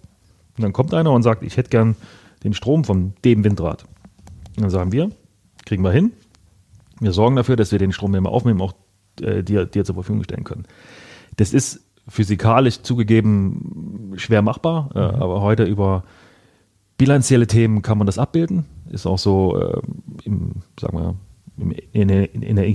Und 0.58 0.64
dann 0.64 0.74
kommt 0.74 0.94
einer 0.94 1.12
und 1.12 1.24
sagt, 1.24 1.42
ich 1.44 1.56
hätte 1.56 1.70
gern 1.70 1.96
den 2.44 2.54
Strom 2.54 2.84
von 2.84 3.14
dem 3.24 3.46
Windrad. 3.46 3.86
Und 4.58 4.64
dann 4.64 4.70
sagen 4.70 4.92
wir, 4.92 5.10
kriegen 5.66 5.84
wir 5.86 5.92
hin. 5.92 6.12
Wir 7.00 7.14
sorgen 7.14 7.38
dafür, 7.38 7.56
dass 7.56 7.72
wir 7.72 7.80
den 7.80 7.94
Strom, 7.94 8.12
den 8.12 8.24
wir 8.24 8.32
aufnehmen, 8.32 8.60
auch 8.60 8.74
äh, 9.22 9.42
dir, 9.42 9.66
dir 9.66 9.86
zur 9.86 9.96
Verfügung 9.96 10.22
stellen 10.26 10.44
können. 10.44 10.66
Das 11.38 11.54
ist 11.54 11.80
physikalisch 12.10 12.82
zugegeben 12.82 14.14
schwer 14.18 14.42
machbar, 14.42 14.90
äh, 14.96 15.00
mhm. 15.00 15.22
aber 15.22 15.42
heute 15.42 15.64
über 15.64 16.04
bilanzielle 16.98 17.48
Themen 17.48 17.82
kann 17.82 17.98
man 17.98 18.08
das 18.08 18.18
abbilden. 18.18 18.66
Ist 18.90 19.06
auch 19.06 19.20
so 19.20 19.58
äh, 19.58 19.82
im, 20.24 20.64
sagen 20.80 20.98
wir, 20.98 21.16
im, 21.58 21.72
in, 21.94 22.08
der, 22.08 22.34
in 22.34 22.56
der 22.56 22.68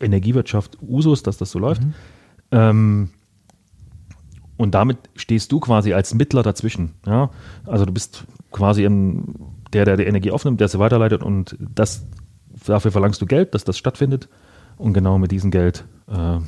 Energiewirtschaft 0.00 0.78
Usus, 0.80 1.22
dass 1.22 1.36
das 1.36 1.50
so 1.50 1.58
läuft. 1.58 1.82
Mhm. 1.82 1.94
Ähm, 2.52 3.10
und 4.56 4.74
damit 4.74 4.98
stehst 5.16 5.52
du 5.52 5.60
quasi 5.60 5.92
als 5.92 6.14
Mittler 6.14 6.42
dazwischen. 6.42 6.94
Ja? 7.04 7.30
Also 7.66 7.84
du 7.84 7.92
bist 7.92 8.24
quasi 8.50 8.84
im, 8.84 9.34
der, 9.72 9.84
der 9.84 9.96
die 9.96 10.04
Energie 10.04 10.30
aufnimmt, 10.30 10.60
der 10.60 10.68
sie 10.68 10.78
weiterleitet 10.78 11.22
und 11.22 11.56
das, 11.60 12.06
dafür 12.64 12.90
verlangst 12.90 13.20
du 13.20 13.26
Geld, 13.26 13.54
dass 13.54 13.64
das 13.64 13.76
stattfindet. 13.76 14.28
Und 14.78 14.94
genau 14.94 15.18
mit 15.18 15.32
diesem 15.32 15.50
Geld 15.50 15.84
äh, 16.08 16.38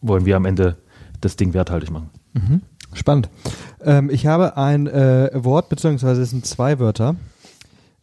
wollen 0.00 0.24
wir 0.24 0.36
am 0.36 0.44
Ende 0.44 0.76
das 1.20 1.36
Ding 1.36 1.54
werthaltig 1.54 1.90
machen. 1.90 2.10
Mhm. 2.32 2.60
Spannend. 2.94 3.28
Ähm, 3.82 4.10
ich 4.10 4.26
habe 4.26 4.56
ein 4.56 4.86
äh, 4.86 5.30
Wort, 5.34 5.68
beziehungsweise 5.68 6.22
es 6.22 6.30
sind 6.30 6.44
zwei 6.44 6.78
Wörter 6.78 7.16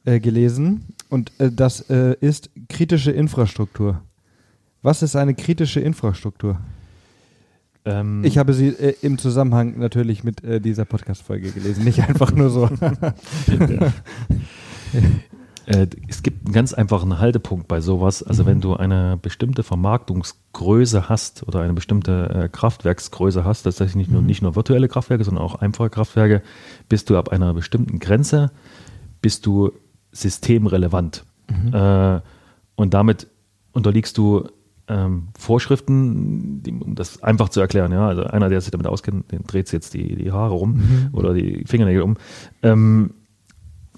äh, 0.06 0.20
gelesen 0.20 0.86
und 1.10 1.32
äh, 1.40 1.52
das 1.52 1.82
äh, 1.90 2.16
ist 2.22 2.50
kritische 2.70 3.12
Infrastruktur. 3.12 4.02
Was 4.82 5.04
ist 5.04 5.16
eine 5.16 5.34
kritische 5.34 5.80
Infrastruktur? 5.80 6.60
Ähm 7.84 8.24
ich 8.24 8.38
habe 8.38 8.54
sie 8.54 8.70
äh, 8.70 8.96
im 9.02 9.18
Zusammenhang 9.18 9.78
natürlich 9.78 10.24
mit 10.24 10.44
äh, 10.44 10.62
dieser 10.62 10.86
Podcast-Folge 10.86 11.52
gelesen, 11.52 11.84
nicht 11.84 12.02
einfach 12.02 12.32
nur 12.32 12.50
so. 12.50 12.70
ja. 13.48 13.94
Äh, 15.68 15.88
es 16.08 16.24
gibt 16.24 16.46
einen 16.46 16.54
ganz 16.54 16.74
einfachen 16.74 17.20
Haltepunkt 17.20 17.68
bei 17.68 17.82
sowas. 17.82 18.24
Also 18.24 18.44
mhm. 18.44 18.48
wenn 18.48 18.62
du 18.62 18.76
eine 18.76 19.20
bestimmte 19.22 19.64
Vermarktungsgröße 19.64 21.10
hast 21.10 21.46
oder 21.48 21.62
eine 21.62 21.74
bestimmte 21.74 22.30
äh, 22.30 22.50
Kraftwerksgröße 22.50 23.44
hast, 23.44 23.64
tatsächlich 23.64 23.96
nicht 23.96 24.12
nur, 24.12 24.22
mhm. 24.22 24.28
nicht 24.28 24.42
nur 24.42 24.56
virtuelle 24.56 24.88
Kraftwerke, 24.88 25.26
sondern 25.26 25.44
auch 25.44 25.56
einfache 25.56 25.90
Kraftwerke, 25.90 26.42
bist 26.88 27.10
du 27.10 27.18
ab 27.18 27.30
einer 27.30 27.54
bestimmten 27.54 28.00
Grenze, 28.00 28.52
bist 29.22 29.46
du 29.46 29.72
systemrelevant. 30.14 31.26
Mhm. 31.50 31.74
Äh, 31.74 32.22
und 32.76 32.94
damit 32.94 33.28
unterliegst 33.74 34.18
du 34.18 34.48
ähm, 34.88 35.28
Vorschriften, 35.38 36.64
die, 36.64 36.72
um 36.72 36.96
das 36.96 37.22
einfach 37.22 37.50
zu 37.50 37.60
erklären. 37.60 37.92
Ja? 37.92 38.08
Also 38.08 38.24
einer, 38.24 38.48
der 38.48 38.62
sich 38.62 38.72
damit 38.72 38.88
auskennt, 38.88 39.34
den 39.34 39.44
dreht 39.44 39.70
jetzt 39.74 39.94
die, 39.94 40.16
die 40.16 40.32
Haare 40.32 40.54
rum 40.54 40.76
mhm. 40.76 41.10
oder 41.12 41.34
die 41.34 41.66
Fingernägel 41.66 42.04
um. 42.04 42.16
Ähm, 42.64 43.12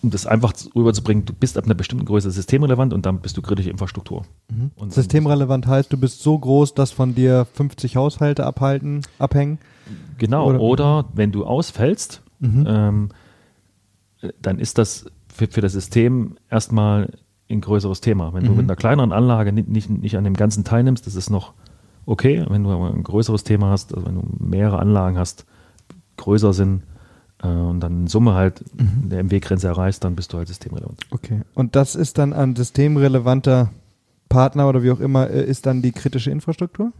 um 0.01 0.09
das 0.09 0.25
einfach 0.25 0.53
rüberzubringen, 0.75 1.25
du 1.25 1.33
bist 1.33 1.57
ab 1.57 1.65
einer 1.65 1.75
bestimmten 1.75 2.05
Größe 2.05 2.31
systemrelevant 2.31 2.93
und 2.93 3.05
dann 3.05 3.19
bist 3.19 3.37
du 3.37 3.41
kritische 3.41 3.69
Infrastruktur. 3.69 4.25
Mhm. 4.49 4.89
systemrelevant 4.89 5.67
heißt, 5.67 5.91
du 5.91 5.97
bist 5.97 6.21
so 6.21 6.37
groß, 6.37 6.73
dass 6.73 6.91
von 6.91 7.15
dir 7.15 7.45
50 7.53 7.95
Haushalte 7.95 8.45
abhalten, 8.45 9.01
abhängen? 9.17 9.59
Genau, 10.17 10.47
oder, 10.47 10.59
oder 10.59 11.05
wenn 11.13 11.31
du 11.31 11.45
ausfällst, 11.45 12.21
mhm. 12.39 12.65
ähm, 12.67 13.09
dann 14.41 14.59
ist 14.59 14.77
das 14.77 15.05
für, 15.33 15.47
für 15.47 15.61
das 15.61 15.73
System 15.73 16.37
erstmal 16.49 17.13
ein 17.49 17.61
größeres 17.61 18.01
Thema. 18.01 18.33
Wenn 18.33 18.43
mhm. 18.43 18.47
du 18.47 18.53
mit 18.53 18.65
einer 18.65 18.75
kleineren 18.75 19.11
Anlage 19.11 19.51
nicht, 19.51 19.69
nicht, 19.69 19.89
nicht 19.89 20.17
an 20.17 20.23
dem 20.23 20.35
Ganzen 20.35 20.63
teilnimmst, 20.63 21.07
das 21.07 21.15
ist 21.15 21.29
noch 21.29 21.53
okay. 22.05 22.45
Wenn 22.47 22.63
du 22.63 22.71
aber 22.71 22.93
ein 22.93 23.03
größeres 23.03 23.43
Thema 23.43 23.69
hast, 23.69 23.93
also 23.93 24.05
wenn 24.05 24.15
du 24.15 24.23
mehrere 24.39 24.79
Anlagen 24.79 25.17
hast, 25.17 25.45
größer 26.17 26.53
sind, 26.53 26.83
und 27.47 27.79
dann 27.79 28.01
in 28.01 28.07
Summe 28.07 28.33
halt 28.33 28.63
mhm. 28.77 29.09
der 29.09 29.23
MW-Grenze 29.23 29.67
erreichst, 29.67 30.03
dann 30.03 30.15
bist 30.15 30.33
du 30.33 30.37
halt 30.37 30.47
systemrelevant. 30.47 30.99
Okay. 31.11 31.41
Und 31.53 31.75
das 31.75 31.95
ist 31.95 32.17
dann 32.17 32.33
ein 32.33 32.55
systemrelevanter 32.55 33.71
Partner 34.27 34.69
oder 34.69 34.83
wie 34.83 34.91
auch 34.91 34.99
immer, 34.99 35.29
äh, 35.29 35.43
ist 35.43 35.65
dann 35.65 35.81
die 35.81 35.91
kritische 35.91 36.31
Infrastruktur? 36.31 36.91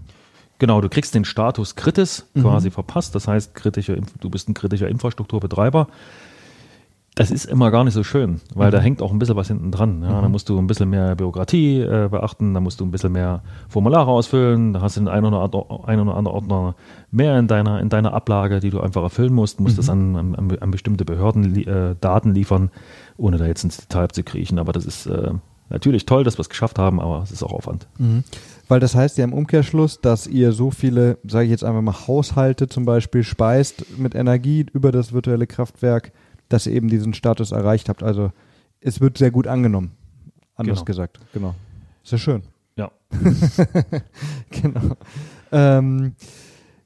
Genau, 0.58 0.82
du 0.82 0.90
kriegst 0.90 1.16
den 1.16 1.26
Status 1.26 1.76
Kritis 1.76 2.26
mhm. 2.34 2.42
quasi 2.42 2.72
verpasst. 2.72 3.16
Das 3.16 3.28
heißt, 3.28 3.56
kritische, 3.56 4.02
du 4.20 4.30
bist 4.30 4.50
ein 4.50 4.54
kritischer 4.54 4.90
Infrastrukturbetreiber 4.90 5.88
das 7.20 7.32
ist 7.32 7.44
immer 7.44 7.70
gar 7.70 7.84
nicht 7.84 7.96
so 7.96 8.06
schön, 8.06 8.40
weil 8.56 8.70
mhm. 8.70 8.72
da 8.72 8.80
hängt 8.80 9.02
auch 9.02 9.12
ein 9.12 9.20
bisschen 9.20 9.36
was 9.36 9.50
hinten 9.50 9.72
dran. 9.72 10.02
Ja. 10.04 10.20
Mhm. 10.20 10.22
Da 10.22 10.30
musst 10.30 10.48
du 10.48 10.58
ein 10.58 10.68
bisschen 10.68 10.90
mehr 10.90 11.18
Bürokratie 11.18 11.82
äh, 11.82 12.08
beachten, 12.10 12.54
da 12.54 12.62
musst 12.62 12.80
du 12.80 12.86
ein 12.86 12.92
bisschen 12.92 13.12
mehr 13.12 13.42
Formulare 13.68 14.10
ausfüllen, 14.10 14.72
da 14.72 14.80
hast 14.80 14.96
du 14.96 15.02
den 15.02 15.10
einen 15.10 15.26
oder, 15.26 15.42
anderen 15.86 16.28
Ordner 16.28 16.76
mehr 17.12 17.38
in 17.38 17.48
deiner, 17.48 17.82
in 17.82 17.90
deiner 17.90 18.14
Ablage, 18.14 18.62
die 18.62 18.70
du 18.70 18.80
einfach 18.80 19.04
erfüllen 19.04 19.34
musst, 19.34 19.60
musst 19.60 19.76
mhm. 19.76 19.78
das 19.78 19.90
an, 19.90 20.16
an, 20.16 20.58
an, 20.62 20.72
bestimmte 20.72 21.04
Behörden 21.04 21.58
äh, 21.68 21.96
Daten 22.00 22.34
liefern, 22.34 22.72
ohne 23.18 23.36
da 23.36 23.48
jetzt 23.48 23.66
ins 23.66 23.76
Detail 23.76 24.08
zu 24.08 24.24
kriechen. 24.24 24.58
Aber 24.58 24.72
das 24.72 24.86
ist 24.86 25.06
äh, 25.06 25.32
natürlich 25.68 26.06
toll, 26.06 26.24
dass 26.24 26.38
wir 26.38 26.42
es 26.42 26.50
geschafft 26.50 26.80
haben, 26.80 27.02
aber 27.02 27.22
es 27.22 27.32
ist 27.32 27.44
auch 27.44 27.52
Aufwand. 27.52 27.86
Mhm. 27.98 28.24
Weil 28.70 28.80
das 28.80 28.96
heißt 28.96 29.18
ja 29.18 29.26
im 29.26 29.34
Umkehrschluss, 29.34 30.00
dass 30.00 30.26
ihr 30.26 30.54
so 30.54 30.72
viele, 30.72 31.18
sage 31.28 31.44
ich 31.44 31.52
jetzt 31.52 31.66
einfach 31.66 31.82
mal, 31.82 32.08
Haushalte 32.08 32.70
zum 32.70 32.86
Beispiel 32.86 33.24
speist 33.24 33.98
mit 33.98 34.16
Energie 34.16 34.66
über 34.72 34.94
das 34.94 35.12
virtuelle 35.12 35.48
Kraftwerk, 35.48 36.14
dass 36.50 36.66
ihr 36.66 36.74
eben 36.74 36.90
diesen 36.90 37.14
Status 37.14 37.52
erreicht 37.52 37.90
habt. 37.90 38.04
Also 38.04 38.32
es 38.82 39.02
wird 39.02 39.18
sehr 39.18 39.32
gut 39.32 39.48
angenommen. 39.48 39.92
Anders 40.56 40.80
genau. 40.80 40.86
gesagt, 40.86 41.20
genau. 41.34 41.56
Ist 42.04 42.12
ja 42.12 42.18
schön. 42.18 42.44
Ja. 42.76 42.92
genau. 44.50 44.98
Ähm, 45.52 46.16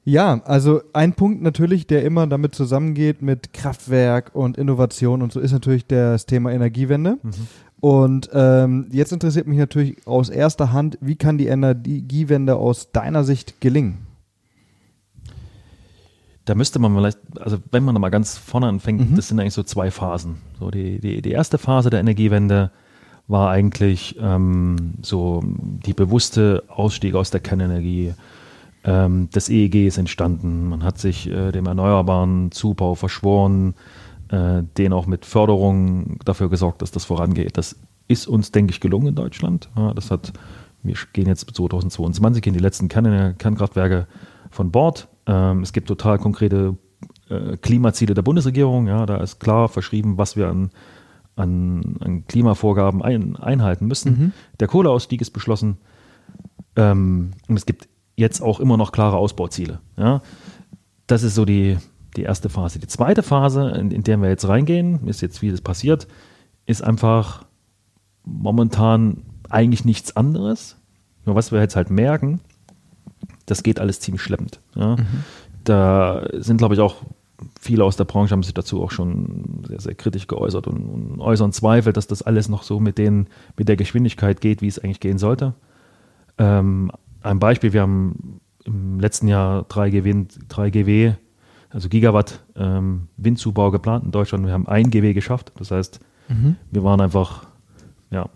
ja, 0.04 0.42
also 0.44 0.82
ein 0.92 1.14
Punkt 1.14 1.42
natürlich, 1.42 1.86
der 1.86 2.04
immer 2.04 2.26
damit 2.26 2.54
zusammengeht 2.54 3.22
mit 3.22 3.52
Kraftwerk 3.54 4.34
und 4.34 4.58
Innovation 4.58 5.22
und 5.22 5.32
so, 5.32 5.40
ist 5.40 5.52
natürlich 5.52 5.86
das 5.86 6.26
Thema 6.26 6.52
Energiewende. 6.52 7.18
Mhm. 7.22 7.32
Und 7.80 8.30
ähm, 8.32 8.86
jetzt 8.90 9.12
interessiert 9.12 9.46
mich 9.46 9.58
natürlich 9.58 10.06
aus 10.06 10.28
erster 10.28 10.72
Hand, 10.72 10.98
wie 11.00 11.16
kann 11.16 11.38
die 11.38 11.46
Energiewende 11.46 12.56
aus 12.56 12.92
deiner 12.92 13.24
Sicht 13.24 13.60
gelingen? 13.60 14.06
Da 16.44 16.54
müsste 16.54 16.78
man 16.78 16.94
vielleicht, 16.94 17.18
also 17.40 17.58
wenn 17.70 17.84
man 17.84 17.94
da 17.94 17.98
mal 17.98 18.10
ganz 18.10 18.36
vorne 18.36 18.66
anfängt, 18.66 19.10
mhm. 19.10 19.16
das 19.16 19.28
sind 19.28 19.40
eigentlich 19.40 19.54
so 19.54 19.62
zwei 19.62 19.90
Phasen. 19.90 20.36
So 20.58 20.70
die, 20.70 20.98
die, 21.00 21.22
die 21.22 21.30
erste 21.30 21.58
Phase 21.58 21.90
der 21.90 22.00
Energiewende 22.00 22.70
war 23.26 23.50
eigentlich 23.50 24.16
ähm, 24.20 24.94
so 25.00 25.42
die 25.44 25.94
bewusste 25.94 26.64
Ausstieg 26.68 27.14
aus 27.14 27.30
der 27.30 27.40
Kernenergie. 27.40 28.12
Ähm, 28.84 29.28
das 29.32 29.48
EEG 29.48 29.86
ist 29.86 29.96
entstanden. 29.96 30.68
Man 30.68 30.84
hat 30.84 30.98
sich 30.98 31.30
äh, 31.30 31.50
dem 31.50 31.66
erneuerbaren 31.66 32.52
Zubau 32.52 32.94
verschworen, 32.94 33.74
äh, 34.28 34.62
den 34.76 34.92
auch 34.92 35.06
mit 35.06 35.24
Förderung 35.24 36.18
dafür 36.26 36.50
gesorgt, 36.50 36.82
dass 36.82 36.90
das 36.90 37.06
vorangeht. 37.06 37.56
Das 37.56 37.76
ist 38.06 38.26
uns, 38.26 38.52
denke 38.52 38.72
ich, 38.72 38.80
gelungen 38.80 39.08
in 39.08 39.14
Deutschland. 39.14 39.70
Ja, 39.76 39.94
das 39.94 40.10
hat, 40.10 40.34
wir 40.82 40.96
gehen 41.14 41.26
jetzt 41.26 41.48
2022 41.54 42.46
in 42.46 42.52
die 42.52 42.60
letzten 42.60 42.88
Kern 42.88 43.38
Kernkraftwerke 43.38 44.06
von 44.50 44.70
Bord. 44.70 45.08
Ähm, 45.26 45.62
es 45.62 45.72
gibt 45.72 45.88
total 45.88 46.18
konkrete 46.18 46.76
äh, 47.28 47.56
Klimaziele 47.56 48.14
der 48.14 48.22
Bundesregierung. 48.22 48.86
Ja, 48.86 49.06
da 49.06 49.16
ist 49.18 49.40
klar 49.40 49.68
verschrieben, 49.68 50.18
was 50.18 50.36
wir 50.36 50.48
an, 50.48 50.70
an, 51.36 51.96
an 52.00 52.26
Klimavorgaben 52.26 53.02
ein, 53.02 53.36
einhalten 53.36 53.86
müssen. 53.86 54.18
Mhm. 54.18 54.32
Der 54.60 54.68
Kohleausstieg 54.68 55.20
ist 55.20 55.30
beschlossen. 55.30 55.78
Ähm, 56.76 57.32
und 57.48 57.56
es 57.56 57.66
gibt 57.66 57.88
jetzt 58.16 58.40
auch 58.40 58.60
immer 58.60 58.76
noch 58.76 58.92
klare 58.92 59.16
Ausbauziele. 59.16 59.80
Ja. 59.96 60.22
Das 61.06 61.22
ist 61.22 61.34
so 61.34 61.44
die, 61.44 61.76
die 62.16 62.22
erste 62.22 62.48
Phase. 62.48 62.78
Die 62.78 62.86
zweite 62.86 63.22
Phase, 63.22 63.70
in, 63.70 63.90
in 63.90 64.02
der 64.02 64.20
wir 64.20 64.28
jetzt 64.28 64.48
reingehen, 64.48 65.06
ist 65.06 65.20
jetzt, 65.20 65.42
wie 65.42 65.50
das 65.50 65.60
passiert, 65.60 66.06
ist 66.66 66.82
einfach 66.82 67.44
momentan 68.24 69.22
eigentlich 69.50 69.84
nichts 69.84 70.16
anderes. 70.16 70.76
Nur 71.26 71.34
was 71.34 71.52
wir 71.52 71.60
jetzt 71.60 71.76
halt 71.76 71.90
merken, 71.90 72.40
das 73.46 73.62
geht 73.62 73.80
alles 73.80 74.00
ziemlich 74.00 74.22
schleppend. 74.22 74.60
Ja. 74.74 74.96
Mhm. 74.96 75.06
Da 75.64 76.26
sind, 76.32 76.58
glaube 76.58 76.74
ich, 76.74 76.80
auch 76.80 76.96
viele 77.60 77.84
aus 77.84 77.96
der 77.96 78.04
Branche 78.04 78.32
haben 78.32 78.42
sich 78.42 78.54
dazu 78.54 78.82
auch 78.82 78.90
schon 78.90 79.64
sehr, 79.66 79.80
sehr 79.80 79.94
kritisch 79.94 80.26
geäußert 80.26 80.66
und, 80.66 80.86
und, 80.86 81.20
äußern 81.20 81.52
Zweifel, 81.52 81.92
dass 81.92 82.06
das 82.06 82.22
alles 82.22 82.48
noch 82.48 82.62
so 82.62 82.80
mit, 82.80 82.98
den, 82.98 83.28
mit 83.56 83.68
der 83.68 83.76
Geschwindigkeit 83.76 84.40
geht, 84.40 84.62
wie 84.62 84.68
es 84.68 84.78
eigentlich 84.78 85.00
gehen 85.00 85.18
sollte. 85.18 85.54
Ähm, 86.38 86.90
ein 87.22 87.38
Beispiel, 87.38 87.72
wir 87.72 87.82
haben 87.82 88.40
im 88.64 89.00
letzten 89.00 89.28
Jahr 89.28 89.64
3 89.68 89.90
GW, 89.90 90.24
3 90.48 90.70
GW 90.70 91.14
also 91.74 91.88
Gigawatt 91.88 92.40
ähm, 92.54 93.08
Windzubau 93.16 93.72
geplant 93.72 94.04
in 94.04 94.12
Deutschland. 94.12 94.46
Wir 94.46 94.52
haben 94.52 94.68
ein 94.68 94.90
GW 94.90 95.12
geschafft. 95.12 95.52
Das 95.58 95.72
heißt, 95.72 95.98
mhm. 96.28 96.54
wir 96.70 96.84
waren 96.84 97.00
einfach 97.00 97.48
ja, 98.12 98.30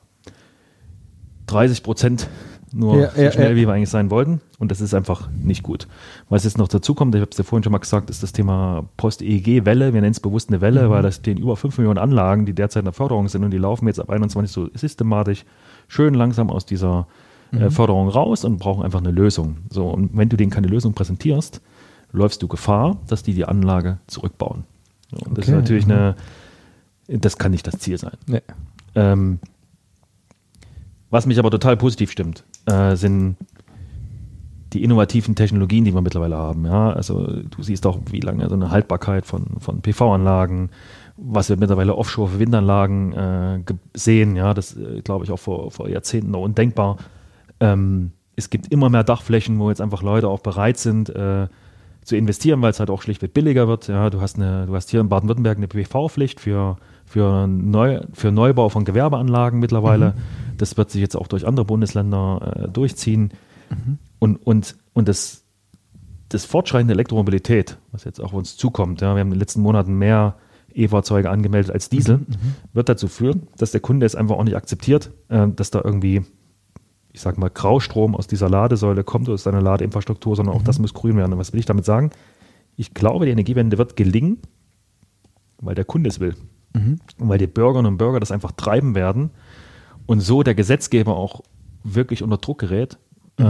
30 1.46 1.84
Prozent 1.84 2.28
nur 2.72 2.96
Ja, 3.00 3.10
so 3.10 3.20
ja, 3.20 3.32
schnell, 3.32 3.50
ja. 3.50 3.56
wie 3.56 3.66
wir 3.66 3.72
eigentlich 3.72 3.88
sein 3.88 4.10
wollten. 4.10 4.40
Und 4.58 4.70
das 4.70 4.80
ist 4.80 4.94
einfach 4.94 5.28
nicht 5.30 5.62
gut. 5.62 5.88
Was 6.28 6.44
jetzt 6.44 6.58
noch 6.58 6.68
dazu 6.68 6.94
kommt, 6.94 7.14
ich 7.14 7.20
habe 7.20 7.30
es 7.30 7.38
ja 7.38 7.44
vorhin 7.44 7.62
schon 7.62 7.72
mal 7.72 7.78
gesagt, 7.78 8.10
ist 8.10 8.22
das 8.22 8.32
Thema 8.32 8.84
Post-EEG-Welle. 8.96 9.94
Wir 9.94 10.00
nennen 10.00 10.12
es 10.12 10.20
bewusst 10.20 10.50
eine 10.50 10.60
Welle, 10.60 10.90
weil 10.90 11.02
das 11.02 11.16
stehen 11.16 11.38
über 11.38 11.56
5 11.56 11.78
Millionen 11.78 11.98
Anlagen, 11.98 12.46
die 12.46 12.54
derzeit 12.54 12.82
in 12.82 12.86
der 12.86 12.92
Förderung 12.92 13.28
sind 13.28 13.44
und 13.44 13.50
die 13.50 13.58
laufen 13.58 13.86
jetzt 13.86 14.00
ab 14.00 14.10
21 14.10 14.52
so 14.52 14.68
systematisch 14.74 15.44
schön 15.88 16.14
langsam 16.14 16.50
aus 16.50 16.66
dieser 16.66 17.06
äh, 17.52 17.70
Förderung 17.70 18.08
raus 18.08 18.44
und 18.44 18.58
brauchen 18.58 18.84
einfach 18.84 19.00
eine 19.00 19.10
Lösung. 19.10 19.58
So, 19.70 19.88
und 19.88 20.16
wenn 20.16 20.28
du 20.28 20.36
denen 20.36 20.50
keine 20.50 20.68
Lösung 20.68 20.92
präsentierst, 20.92 21.60
läufst 22.12 22.42
du 22.42 22.48
Gefahr, 22.48 22.98
dass 23.06 23.22
die 23.22 23.34
die 23.34 23.44
Anlage 23.44 23.98
zurückbauen. 24.06 24.64
So, 25.10 25.18
und 25.24 25.38
das 25.38 25.46
ist 25.46 25.52
Okay, 25.52 25.60
natürlich 25.60 25.86
mhm. 25.86 25.92
eine, 25.92 26.16
das 27.08 27.38
kann 27.38 27.52
nicht 27.52 27.66
das 27.66 27.78
Ziel 27.78 27.98
sein. 27.98 28.16
Nee. 28.26 28.42
Ähm, 28.94 29.38
was 31.10 31.24
mich 31.26 31.38
aber 31.38 31.50
total 31.50 31.76
positiv 31.76 32.10
stimmt, 32.10 32.44
äh, 32.68 32.96
sind 32.96 33.36
die 34.72 34.84
innovativen 34.84 35.34
Technologien, 35.34 35.84
die 35.84 35.94
wir 35.94 36.02
mittlerweile 36.02 36.36
haben. 36.36 36.66
Ja? 36.66 36.92
Also 36.92 37.26
du 37.26 37.62
siehst 37.62 37.86
auch, 37.86 37.98
wie 38.10 38.20
lange 38.20 38.48
so 38.48 38.54
eine 38.54 38.70
Haltbarkeit 38.70 39.24
von, 39.24 39.46
von 39.60 39.80
PV-Anlagen, 39.80 40.70
was 41.16 41.48
wir 41.48 41.56
mittlerweile 41.56 41.96
offshore 41.96 42.28
für 42.28 42.38
Windanlagen 42.38 43.12
äh, 43.12 43.60
sehen, 43.94 44.36
ja, 44.36 44.54
das 44.54 44.76
äh, 44.76 45.00
glaube 45.02 45.24
ich 45.24 45.32
auch 45.32 45.38
vor, 45.38 45.70
vor 45.70 45.88
Jahrzehnten 45.88 46.30
noch 46.30 46.42
undenkbar. 46.42 46.98
Ähm, 47.60 48.12
es 48.36 48.50
gibt 48.50 48.70
immer 48.70 48.88
mehr 48.88 49.04
Dachflächen, 49.04 49.58
wo 49.58 49.68
jetzt 49.68 49.80
einfach 49.80 50.02
Leute 50.02 50.28
auch 50.28 50.40
bereit 50.40 50.78
sind, 50.78 51.08
äh, 51.08 51.48
zu 52.04 52.16
investieren, 52.16 52.62
weil 52.62 52.70
es 52.70 52.78
halt 52.78 52.88
auch 52.88 53.02
schlichtweg 53.02 53.34
billiger 53.34 53.68
wird. 53.68 53.88
Ja, 53.88 54.10
du 54.10 54.20
hast 54.20 54.36
eine, 54.36 54.66
du 54.66 54.74
hast 54.74 54.90
hier 54.90 55.00
in 55.00 55.08
Baden-Württemberg 55.08 55.58
eine 55.58 55.66
PV-Pflicht 55.66 56.40
für, 56.40 56.76
für, 57.04 57.46
Neu, 57.46 58.00
für 58.12 58.30
Neubau 58.30 58.68
von 58.68 58.84
Gewerbeanlagen 58.84 59.58
mittlerweile. 59.58 60.14
Das 60.58 60.76
wird 60.76 60.90
sich 60.90 61.00
jetzt 61.00 61.16
auch 61.16 61.26
durch 61.26 61.46
andere 61.46 61.64
Bundesländer 61.64 62.64
äh, 62.64 62.68
durchziehen. 62.68 63.32
Und, 64.18 64.36
und, 64.36 64.76
und 64.92 65.08
das, 65.08 65.44
das 66.28 66.44
Fortschreiten 66.44 66.88
der 66.88 66.96
Elektromobilität, 66.96 67.78
was 67.92 68.04
jetzt 68.04 68.20
auch 68.20 68.26
auf 68.26 68.34
uns 68.34 68.56
zukommt, 68.56 69.00
ja, 69.00 69.14
wir 69.14 69.20
haben 69.20 69.28
in 69.28 69.34
den 69.34 69.40
letzten 69.40 69.60
Monaten 69.60 69.94
mehr 69.94 70.36
E-Fahrzeuge 70.72 71.30
angemeldet 71.30 71.70
als 71.70 71.88
Diesel, 71.88 72.20
wird 72.72 72.88
dazu 72.88 73.08
führen, 73.08 73.48
dass 73.56 73.72
der 73.72 73.80
Kunde 73.80 74.06
es 74.06 74.14
einfach 74.14 74.36
auch 74.36 74.44
nicht 74.44 74.56
akzeptiert, 74.56 75.10
äh, 75.28 75.48
dass 75.48 75.70
da 75.70 75.80
irgendwie, 75.84 76.22
ich 77.12 77.20
sag 77.20 77.38
mal, 77.38 77.50
Graustrom 77.50 78.14
aus 78.14 78.26
dieser 78.26 78.48
Ladesäule 78.48 79.04
kommt 79.04 79.28
oder 79.28 79.34
aus 79.34 79.42
seiner 79.42 79.62
Ladeinfrastruktur, 79.62 80.36
sondern 80.36 80.54
auch 80.54 80.62
das 80.62 80.78
muss 80.78 80.94
grün 80.94 81.16
werden. 81.16 81.32
Und 81.32 81.38
was 81.38 81.52
will 81.52 81.60
ich 81.60 81.66
damit 81.66 81.84
sagen? 81.84 82.10
Ich 82.76 82.94
glaube, 82.94 83.26
die 83.26 83.32
Energiewende 83.32 83.78
wird 83.78 83.96
gelingen, 83.96 84.38
weil 85.60 85.74
der 85.74 85.84
Kunde 85.84 86.08
es 86.08 86.20
will. 86.20 86.36
Und 87.18 87.28
weil 87.28 87.38
die 87.38 87.46
Bürgerinnen 87.46 87.92
und 87.92 87.98
Bürger 87.98 88.20
das 88.20 88.30
einfach 88.30 88.52
treiben 88.52 88.94
werden 88.94 89.30
und 90.08 90.20
so 90.20 90.42
der 90.42 90.54
Gesetzgeber 90.54 91.16
auch 91.16 91.42
wirklich 91.84 92.22
unter 92.22 92.38
Druck 92.38 92.58
gerät, 92.58 92.98
äh, 93.36 93.44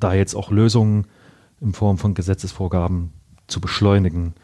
da 0.00 0.14
jetzt 0.14 0.36
auch 0.36 0.52
Lösungen 0.52 1.08
in 1.60 1.72
Form 1.72 1.98
von 1.98 2.14
Gesetzesvorgaben 2.14 3.10
zu 3.48 3.60
beschleunigen. 3.60 4.34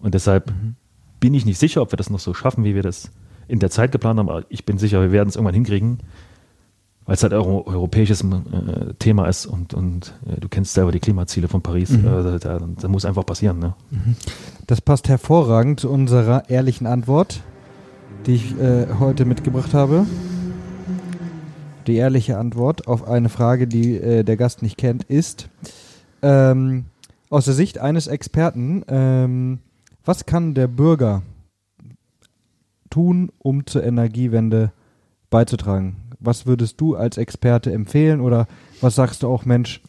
Und 0.00 0.12
deshalb 0.12 0.52
bin 1.18 1.32
ich 1.32 1.46
nicht 1.46 1.58
sicher, 1.58 1.80
ob 1.80 1.92
wir 1.92 1.96
das 1.96 2.10
noch 2.10 2.20
so 2.20 2.34
schaffen, 2.34 2.62
wie 2.62 2.74
wir 2.74 2.82
das 2.82 3.10
in 3.48 3.58
der 3.58 3.70
Zeit 3.70 3.90
geplant 3.90 4.18
haben, 4.18 4.28
aber 4.28 4.44
ich 4.50 4.66
bin 4.66 4.76
sicher, 4.76 5.00
wir 5.00 5.10
werden 5.10 5.30
es 5.30 5.36
irgendwann 5.36 5.54
hinkriegen, 5.54 6.00
weil 7.06 7.14
es 7.14 7.22
halt 7.22 7.32
euro 7.32 7.66
europäisches 7.66 8.22
äh, 8.22 8.92
Thema 8.98 9.28
ist 9.28 9.46
und, 9.46 9.72
und 9.72 10.12
äh, 10.26 10.38
du 10.38 10.48
kennst 10.50 10.74
selber 10.74 10.92
die 10.92 11.00
Klimaziele 11.00 11.48
von 11.48 11.62
Paris. 11.62 11.90
Äh, 11.90 12.38
da, 12.38 12.58
da, 12.58 12.88
muss 12.88 13.06
einfach 13.06 13.24
passieren. 13.24 13.58
Ne? 13.60 13.72
Das 14.66 14.82
passt 14.82 15.08
hervorragend 15.08 15.80
zu 15.80 15.88
unserer 15.88 16.50
ehrlichen 16.50 16.86
Antwort, 16.86 17.40
die 18.26 18.34
ich 18.34 18.60
äh, 18.60 18.88
heute 19.00 19.24
mitgebracht 19.24 19.72
habe. 19.72 20.04
Die 21.88 21.96
ehrliche 21.96 22.36
Antwort 22.36 22.86
auf 22.86 23.08
eine 23.08 23.30
Frage, 23.30 23.66
die 23.66 23.96
äh, 23.96 24.22
der 24.22 24.36
Gast 24.36 24.60
nicht 24.60 24.76
kennt, 24.76 25.04
ist 25.04 25.48
ähm, 26.20 26.84
aus 27.30 27.46
der 27.46 27.54
Sicht 27.54 27.78
eines 27.78 28.08
Experten, 28.08 28.84
ähm, 28.88 29.60
was 30.04 30.26
kann 30.26 30.52
der 30.52 30.68
Bürger 30.68 31.22
tun, 32.90 33.32
um 33.38 33.66
zur 33.66 33.84
Energiewende 33.84 34.70
beizutragen? 35.30 35.96
Was 36.20 36.44
würdest 36.44 36.78
du 36.78 36.94
als 36.94 37.16
Experte 37.16 37.72
empfehlen 37.72 38.20
oder 38.20 38.48
was 38.82 38.94
sagst 38.94 39.22
du 39.22 39.28
auch, 39.28 39.46
Mensch, 39.46 39.80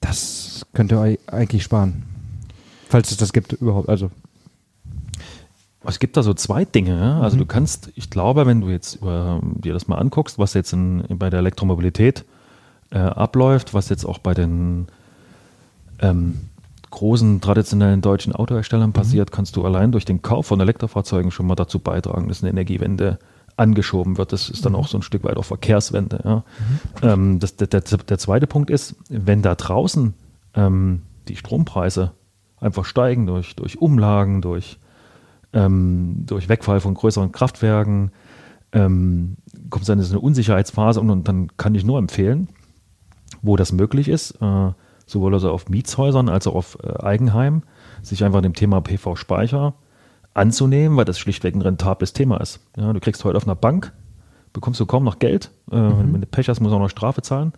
das 0.00 0.64
könnt 0.72 0.92
ihr 0.92 1.18
eigentlich 1.26 1.62
sparen? 1.62 2.04
Falls 2.88 3.10
es 3.10 3.18
das 3.18 3.34
gibt 3.34 3.52
überhaupt. 3.52 3.90
Also, 3.90 4.10
Es 5.84 5.98
gibt 5.98 6.16
da 6.16 6.22
so 6.22 6.34
zwei 6.34 6.64
Dinge. 6.64 7.20
Also 7.20 7.36
du 7.36 7.46
kannst, 7.46 7.90
ich 7.94 8.10
glaube, 8.10 8.46
wenn 8.46 8.60
du 8.60 8.68
jetzt 8.68 8.96
über, 8.96 9.40
dir 9.42 9.72
das 9.72 9.88
mal 9.88 9.96
anguckst, 9.96 10.38
was 10.38 10.54
jetzt 10.54 10.72
in, 10.72 11.04
bei 11.10 11.28
der 11.30 11.40
Elektromobilität 11.40 12.24
äh, 12.90 12.98
abläuft, 12.98 13.74
was 13.74 13.88
jetzt 13.88 14.04
auch 14.04 14.18
bei 14.18 14.34
den 14.34 14.86
ähm, 15.98 16.38
großen 16.90 17.40
traditionellen 17.40 18.00
deutschen 18.00 18.34
Autoherstellern 18.34 18.92
passiert, 18.92 19.32
kannst 19.32 19.56
du 19.56 19.64
allein 19.64 19.92
durch 19.92 20.04
den 20.04 20.22
Kauf 20.22 20.46
von 20.46 20.60
Elektrofahrzeugen 20.60 21.30
schon 21.30 21.46
mal 21.46 21.54
dazu 21.54 21.78
beitragen, 21.78 22.28
dass 22.28 22.42
eine 22.42 22.50
Energiewende 22.50 23.18
angeschoben 23.56 24.18
wird. 24.18 24.32
Das 24.32 24.48
ist 24.48 24.64
dann 24.64 24.74
auch 24.74 24.88
so 24.88 24.98
ein 24.98 25.02
Stück 25.02 25.24
weit 25.24 25.36
auch 25.36 25.44
Verkehrswende. 25.44 26.20
Ja? 26.24 26.44
Ähm, 27.02 27.40
das, 27.40 27.56
der, 27.56 27.66
der, 27.66 27.80
der 27.80 28.18
zweite 28.18 28.46
Punkt 28.46 28.70
ist, 28.70 28.94
wenn 29.08 29.42
da 29.42 29.54
draußen 29.54 30.14
ähm, 30.54 31.02
die 31.28 31.36
Strompreise 31.36 32.12
einfach 32.60 32.84
steigen 32.84 33.26
durch, 33.26 33.56
durch 33.56 33.80
Umlagen, 33.80 34.42
durch 34.42 34.78
ähm, 35.52 36.24
durch 36.26 36.48
Wegfall 36.48 36.80
von 36.80 36.94
größeren 36.94 37.32
Kraftwerken 37.32 38.12
ähm, 38.72 39.36
kommt 39.70 39.88
dann 39.88 39.98
in 39.98 40.04
so 40.04 40.14
eine 40.14 40.20
Unsicherheitsphase 40.20 41.00
und, 41.00 41.10
und 41.10 41.28
dann 41.28 41.56
kann 41.56 41.74
ich 41.74 41.84
nur 41.84 41.98
empfehlen, 41.98 42.48
wo 43.42 43.56
das 43.56 43.72
möglich 43.72 44.08
ist, 44.08 44.32
äh, 44.40 44.70
sowohl 45.06 45.34
also 45.34 45.50
auf 45.50 45.68
Mietshäusern 45.68 46.28
als 46.28 46.46
auch 46.46 46.54
auf 46.54 46.78
äh, 46.82 47.02
Eigenheim, 47.02 47.62
sich 48.02 48.24
einfach 48.24 48.40
dem 48.40 48.54
Thema 48.54 48.80
PV-Speicher 48.80 49.74
anzunehmen, 50.34 50.96
weil 50.96 51.04
das 51.04 51.18
schlichtweg 51.18 51.54
ein 51.54 51.62
rentables 51.62 52.14
Thema 52.14 52.38
ist. 52.38 52.60
Ja, 52.76 52.92
du 52.92 53.00
kriegst 53.00 53.24
heute 53.24 53.36
auf 53.36 53.44
einer 53.44 53.54
Bank, 53.54 53.92
bekommst 54.52 54.80
du 54.80 54.86
kaum 54.86 55.04
noch 55.04 55.18
Geld, 55.18 55.50
äh, 55.70 55.76
wenn 55.76 56.20
du 56.20 56.26
Pech 56.26 56.48
hast, 56.48 56.60
musst 56.60 56.72
du 56.72 56.76
auch 56.76 56.80
noch 56.80 56.90
Strafe 56.90 57.22
zahlen. 57.22 57.52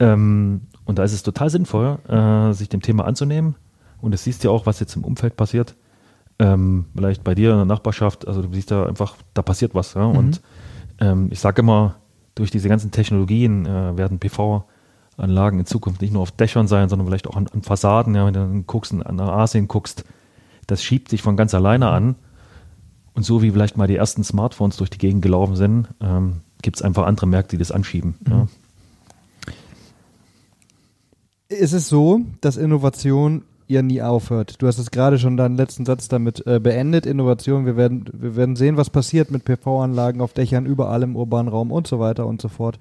Ähm, 0.00 0.62
und 0.84 0.98
da 0.98 1.04
ist 1.04 1.12
es 1.12 1.24
total 1.24 1.50
sinnvoll, 1.50 1.98
äh, 2.08 2.52
sich 2.52 2.68
dem 2.68 2.82
Thema 2.82 3.04
anzunehmen. 3.04 3.56
Und 4.00 4.12
das 4.12 4.22
siehst 4.24 4.44
du 4.44 4.48
ja 4.48 4.54
auch, 4.54 4.66
was 4.66 4.78
jetzt 4.78 4.94
im 4.94 5.04
Umfeld 5.04 5.36
passiert. 5.36 5.74
Ähm, 6.38 6.86
vielleicht 6.94 7.24
bei 7.24 7.34
dir 7.34 7.50
in 7.50 7.56
der 7.56 7.64
Nachbarschaft, 7.64 8.28
also 8.28 8.42
du 8.42 8.52
siehst 8.52 8.70
da 8.70 8.86
einfach, 8.86 9.16
da 9.34 9.42
passiert 9.42 9.74
was. 9.74 9.94
Ja? 9.94 10.04
Und 10.04 10.40
ähm, 11.00 11.28
ich 11.30 11.40
sage 11.40 11.62
immer, 11.62 11.96
durch 12.34 12.50
diese 12.50 12.68
ganzen 12.68 12.90
Technologien 12.90 13.66
äh, 13.66 13.96
werden 13.96 14.20
PV-Anlagen 14.20 15.58
in 15.58 15.66
Zukunft 15.66 16.00
nicht 16.00 16.12
nur 16.12 16.22
auf 16.22 16.30
Dächern 16.30 16.68
sein, 16.68 16.88
sondern 16.88 17.08
vielleicht 17.08 17.26
auch 17.26 17.36
an, 17.36 17.48
an 17.48 17.62
Fassaden. 17.62 18.14
Ja? 18.14 18.26
Wenn 18.26 18.34
du 18.34 18.40
dann 18.40 18.66
guckst, 18.66 18.92
an 18.92 19.20
Asien 19.20 19.66
guckst, 19.66 20.04
das 20.66 20.82
schiebt 20.82 21.08
sich 21.08 21.22
von 21.22 21.36
ganz 21.36 21.54
alleine 21.54 21.88
an. 21.88 22.14
Und 23.14 23.24
so 23.24 23.42
wie 23.42 23.50
vielleicht 23.50 23.76
mal 23.76 23.88
die 23.88 23.96
ersten 23.96 24.22
Smartphones 24.22 24.76
durch 24.76 24.90
die 24.90 24.98
Gegend 24.98 25.22
gelaufen 25.22 25.56
sind, 25.56 25.88
ähm, 26.00 26.42
gibt 26.62 26.76
es 26.76 26.82
einfach 26.82 27.06
andere 27.06 27.26
Märkte, 27.26 27.56
die 27.56 27.60
das 27.60 27.72
anschieben. 27.72 28.14
Ja? 28.28 28.46
ist 31.48 31.72
es 31.72 31.88
so, 31.88 32.20
dass 32.40 32.56
Innovation 32.56 33.42
ja 33.68 33.82
nie 33.82 34.02
aufhört. 34.02 34.60
Du 34.60 34.66
hast 34.66 34.78
es 34.78 34.90
gerade 34.90 35.18
schon 35.18 35.36
deinen 35.36 35.56
letzten 35.56 35.84
Satz 35.84 36.08
damit 36.08 36.46
äh, 36.46 36.58
beendet. 36.58 37.06
Innovation, 37.06 37.66
wir 37.66 37.76
werden, 37.76 38.06
wir 38.12 38.34
werden 38.34 38.56
sehen, 38.56 38.76
was 38.76 38.90
passiert 38.90 39.30
mit 39.30 39.44
PV-Anlagen 39.44 40.20
auf 40.20 40.32
Dächern, 40.32 40.66
überall 40.66 41.02
im 41.02 41.14
urbanen 41.16 41.48
Raum 41.48 41.70
und 41.70 41.86
so 41.86 42.00
weiter 42.00 42.26
und 42.26 42.40
so 42.40 42.48
fort. 42.48 42.78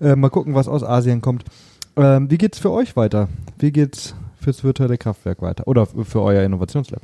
Äh, 0.00 0.16
mal 0.16 0.30
gucken, 0.30 0.54
was 0.54 0.66
aus 0.66 0.82
Asien 0.82 1.20
kommt. 1.20 1.44
Ähm, 1.96 2.30
wie 2.30 2.38
geht's 2.38 2.58
für 2.58 2.70
euch 2.70 2.96
weiter? 2.96 3.28
Wie 3.58 3.70
geht's 3.70 4.14
fürs 4.40 4.64
virtuelle 4.64 4.96
Kraftwerk 4.96 5.42
weiter? 5.42 5.68
Oder 5.68 5.86
für 5.86 6.22
euer 6.22 6.42
Innovationslab? 6.42 7.02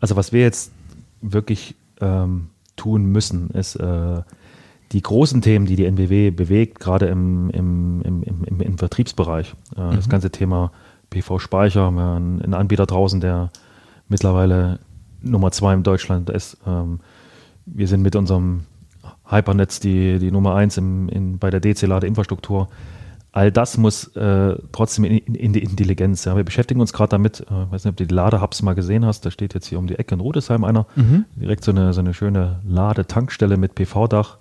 Also 0.00 0.16
was 0.16 0.32
wir 0.32 0.40
jetzt 0.40 0.72
wirklich 1.20 1.74
ähm, 2.00 2.48
tun 2.76 3.04
müssen, 3.06 3.50
ist 3.50 3.76
äh, 3.76 4.22
die 4.92 5.02
großen 5.02 5.42
Themen, 5.42 5.66
die 5.66 5.76
die 5.76 5.84
NBW 5.84 6.30
bewegt, 6.30 6.80
gerade 6.80 7.06
im, 7.06 7.50
im, 7.50 8.00
im, 8.02 8.22
im, 8.22 8.60
im, 8.60 8.78
Vertriebsbereich. 8.78 9.54
Äh, 9.76 9.96
Das 9.96 10.08
ganze 10.08 10.30
Thema 10.30 10.72
PV-Speicher, 11.10 11.82
haben 11.82 11.96
wir 11.96 12.14
einen, 12.14 12.54
Anbieter 12.54 12.86
draußen, 12.86 13.20
der 13.20 13.50
mittlerweile 14.08 14.80
Nummer 15.22 15.50
zwei 15.50 15.74
in 15.74 15.82
Deutschland 15.82 16.30
ist. 16.30 16.58
Ähm, 16.66 17.00
wir 17.66 17.88
sind 17.88 18.02
mit 18.02 18.16
unserem 18.16 18.64
Hypernetz 19.24 19.80
die, 19.80 20.18
die 20.18 20.30
Nummer 20.30 20.54
eins 20.54 20.76
im, 20.76 21.08
in, 21.08 21.38
bei 21.38 21.50
der 21.50 21.60
DC-Ladeinfrastruktur. 21.60 22.68
All 23.30 23.52
das 23.52 23.76
muss 23.76 24.08
äh, 24.16 24.56
trotzdem 24.72 25.04
in, 25.04 25.34
in, 25.34 25.52
die 25.52 25.62
Intelligenz. 25.62 26.24
Ja. 26.24 26.34
Wir 26.36 26.44
beschäftigen 26.44 26.80
uns 26.80 26.92
gerade 26.92 27.10
damit, 27.10 27.40
äh, 27.40 27.64
ich 27.64 27.70
weiß 27.70 27.84
nicht, 27.84 27.92
ob 27.92 27.96
du 27.96 28.06
die 28.06 28.14
Ladehubs 28.14 28.62
mal 28.62 28.74
gesehen 28.74 29.04
hast, 29.04 29.26
da 29.26 29.30
steht 29.30 29.54
jetzt 29.54 29.66
hier 29.66 29.78
um 29.78 29.86
die 29.86 29.98
Ecke 29.98 30.14
in 30.14 30.20
Rudesheim 30.20 30.64
einer, 30.64 30.86
direkt 31.36 31.62
so 31.62 31.70
eine, 31.70 31.92
so 31.92 32.00
eine 32.00 32.14
schöne 32.14 32.60
Ladetankstelle 32.66 33.56
mit 33.56 33.74
PV-Dach. 33.74 34.38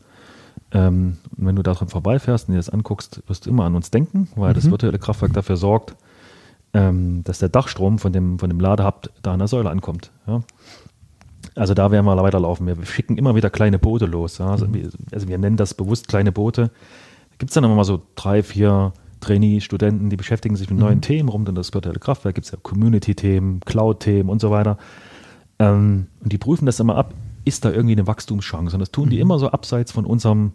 Ähm, 0.71 1.17
und 1.37 1.45
wenn 1.45 1.55
du 1.55 1.63
daran 1.63 1.89
vorbeifährst 1.89 2.47
und 2.47 2.53
dir 2.53 2.59
das 2.59 2.69
anguckst, 2.69 3.23
wirst 3.27 3.45
du 3.45 3.49
immer 3.49 3.65
an 3.65 3.75
uns 3.75 3.91
denken, 3.91 4.29
weil 4.35 4.53
das 4.53 4.69
virtuelle 4.69 4.99
Kraftwerk 4.99 5.33
dafür 5.33 5.57
sorgt, 5.57 5.95
ähm, 6.77 7.23
dass 7.23 7.39
der 7.39 7.49
Dachstrom 7.49 7.97
von 7.99 8.13
dem, 8.13 8.39
von 8.39 8.49
dem 8.49 8.59
Ladehub 8.59 9.09
da 9.23 9.33
an 9.33 9.39
der 9.39 9.47
Säule 9.47 9.69
ankommt. 9.69 10.11
Ja. 10.27 10.41
Also 11.55 11.73
da 11.73 11.89
werden 11.91 12.05
wir 12.05 12.15
weiterlaufen. 12.21 12.67
Wir 12.67 12.85
schicken 12.85 13.17
immer 13.17 13.33
wieder 13.35 13.49
kleine 13.49 13.79
Boote 13.79 14.05
los. 14.05 14.37
Ja. 14.37 14.51
Also, 14.51 14.71
wir, 14.73 14.89
also 15.11 15.27
wir 15.27 15.37
nennen 15.37 15.57
das 15.57 15.73
bewusst 15.73 16.07
kleine 16.07 16.31
Boote. 16.31 16.67
Da 16.67 17.35
gibt 17.39 17.49
es 17.49 17.55
dann 17.55 17.63
immer 17.63 17.75
mal 17.75 17.83
so 17.83 18.01
drei, 18.15 18.43
vier 18.43 18.93
Trainee-Studenten, 19.21 20.09
die 20.11 20.17
beschäftigen 20.17 20.55
sich 20.55 20.69
mit 20.69 20.77
Mhm. 20.77 20.85
neuen 20.85 21.01
Themen 21.01 21.29
rund 21.29 21.49
um 21.49 21.55
das 21.55 21.73
virtuelle 21.73 21.99
Kraftwerk. 21.99 22.35
Gibt 22.35 22.45
es 22.45 22.51
ja 22.51 22.59
Community-Themen, 22.61 23.61
Cloud-Themen 23.61 24.29
und 24.29 24.39
so 24.39 24.51
weiter. 24.51 24.77
Ähm, 25.57 26.07
und 26.23 26.31
die 26.31 26.37
prüfen 26.37 26.67
das 26.67 26.79
immer 26.79 26.95
ab, 26.95 27.13
ist 27.43 27.65
da 27.65 27.71
irgendwie 27.71 27.93
eine 27.95 28.05
Wachstumschance? 28.05 28.75
Und 28.75 28.79
das 28.81 28.91
tun 28.91 29.05
Mhm. 29.05 29.09
die 29.09 29.19
immer 29.19 29.39
so 29.39 29.49
abseits 29.49 29.91
von 29.91 30.05
unserem 30.05 30.53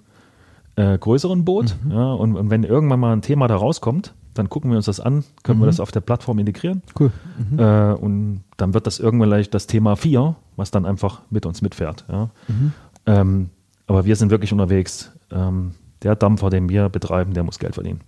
äh, 0.76 0.96
größeren 0.96 1.44
Boot. 1.44 1.74
Mhm. 1.84 1.90
Ja, 1.90 2.12
und, 2.12 2.36
und 2.36 2.50
wenn 2.50 2.62
irgendwann 2.64 3.00
mal 3.00 3.12
ein 3.12 3.22
Thema 3.22 3.48
da 3.48 3.56
rauskommt, 3.56 4.14
dann 4.34 4.48
gucken 4.48 4.70
wir 4.70 4.76
uns 4.76 4.86
das 4.86 5.00
an, 5.00 5.24
können 5.42 5.60
wir 5.60 5.66
Mhm. 5.66 5.70
das 5.70 5.80
auf 5.80 5.92
der 5.92 6.00
Plattform 6.00 6.38
integrieren. 6.38 6.82
Cool. 6.98 7.10
Äh, 7.58 7.92
und 7.94 8.44
dann 8.56 8.74
wird 8.74 8.86
das 8.86 8.98
irgendwann 8.98 9.28
vielleicht 9.28 9.54
das 9.54 9.66
Thema 9.66 9.96
4, 9.96 10.36
was 10.56 10.70
dann 10.70 10.86
einfach 10.86 11.22
mit 11.30 11.44
uns 11.46 11.62
mitfährt. 11.62 12.04
Ja. 12.10 12.30
Mhm. 12.48 12.72
Ähm, 13.06 13.50
aber 13.86 14.04
wir 14.04 14.16
sind 14.16 14.30
wirklich 14.30 14.52
unterwegs. 14.52 15.12
Ähm, 15.30 15.72
der 16.02 16.16
Dampfer, 16.16 16.50
den 16.50 16.68
wir 16.68 16.88
betreiben, 16.88 17.34
der 17.34 17.42
muss 17.44 17.58
Geld 17.58 17.74
verdienen. 17.74 18.00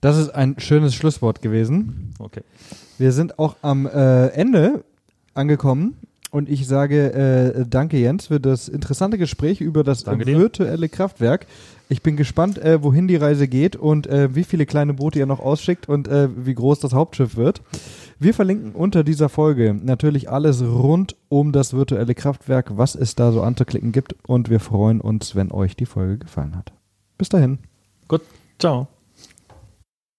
Das 0.00 0.16
ist 0.16 0.30
ein 0.30 0.54
schönes 0.58 0.94
Schlusswort 0.94 1.42
gewesen. 1.42 2.12
Okay. 2.18 2.42
Wir 2.98 3.12
sind 3.12 3.38
auch 3.38 3.56
am 3.62 3.86
äh, 3.86 4.28
Ende 4.28 4.84
angekommen 5.34 5.96
und 6.30 6.48
ich 6.48 6.66
sage 6.66 7.12
äh, 7.12 7.64
danke 7.68 7.98
Jens 7.98 8.26
für 8.26 8.40
das 8.40 8.68
interessante 8.68 9.18
Gespräch 9.18 9.60
über 9.60 9.82
das 9.84 10.04
Danke 10.04 10.22
äh, 10.22 10.26
dir. 10.26 10.38
virtuelle 10.38 10.88
Kraftwerk. 10.88 11.46
Ich 11.88 12.02
bin 12.02 12.16
gespannt, 12.16 12.58
äh, 12.58 12.82
wohin 12.82 13.08
die 13.08 13.16
Reise 13.16 13.48
geht 13.48 13.74
und 13.76 14.06
äh, 14.06 14.34
wie 14.34 14.44
viele 14.44 14.66
kleine 14.66 14.92
Boote 14.92 15.18
ihr 15.18 15.26
noch 15.26 15.40
ausschickt 15.40 15.88
und 15.88 16.06
äh, 16.06 16.28
wie 16.36 16.54
groß 16.54 16.80
das 16.80 16.92
Hauptschiff 16.92 17.36
wird. 17.36 17.62
Wir 18.18 18.34
verlinken 18.34 18.72
unter 18.72 19.04
dieser 19.04 19.28
Folge 19.28 19.74
natürlich 19.74 20.28
alles 20.28 20.62
rund 20.62 21.16
um 21.28 21.52
das 21.52 21.72
virtuelle 21.72 22.14
Kraftwerk, 22.14 22.76
was 22.76 22.94
es 22.94 23.14
da 23.14 23.32
so 23.32 23.42
anzuklicken 23.42 23.92
gibt 23.92 24.14
und 24.26 24.50
wir 24.50 24.60
freuen 24.60 25.00
uns, 25.00 25.34
wenn 25.34 25.50
euch 25.50 25.76
die 25.76 25.86
Folge 25.86 26.18
gefallen 26.18 26.56
hat. 26.56 26.72
Bis 27.16 27.30
dahin. 27.30 27.58
Gut, 28.06 28.22
ciao. 28.58 28.88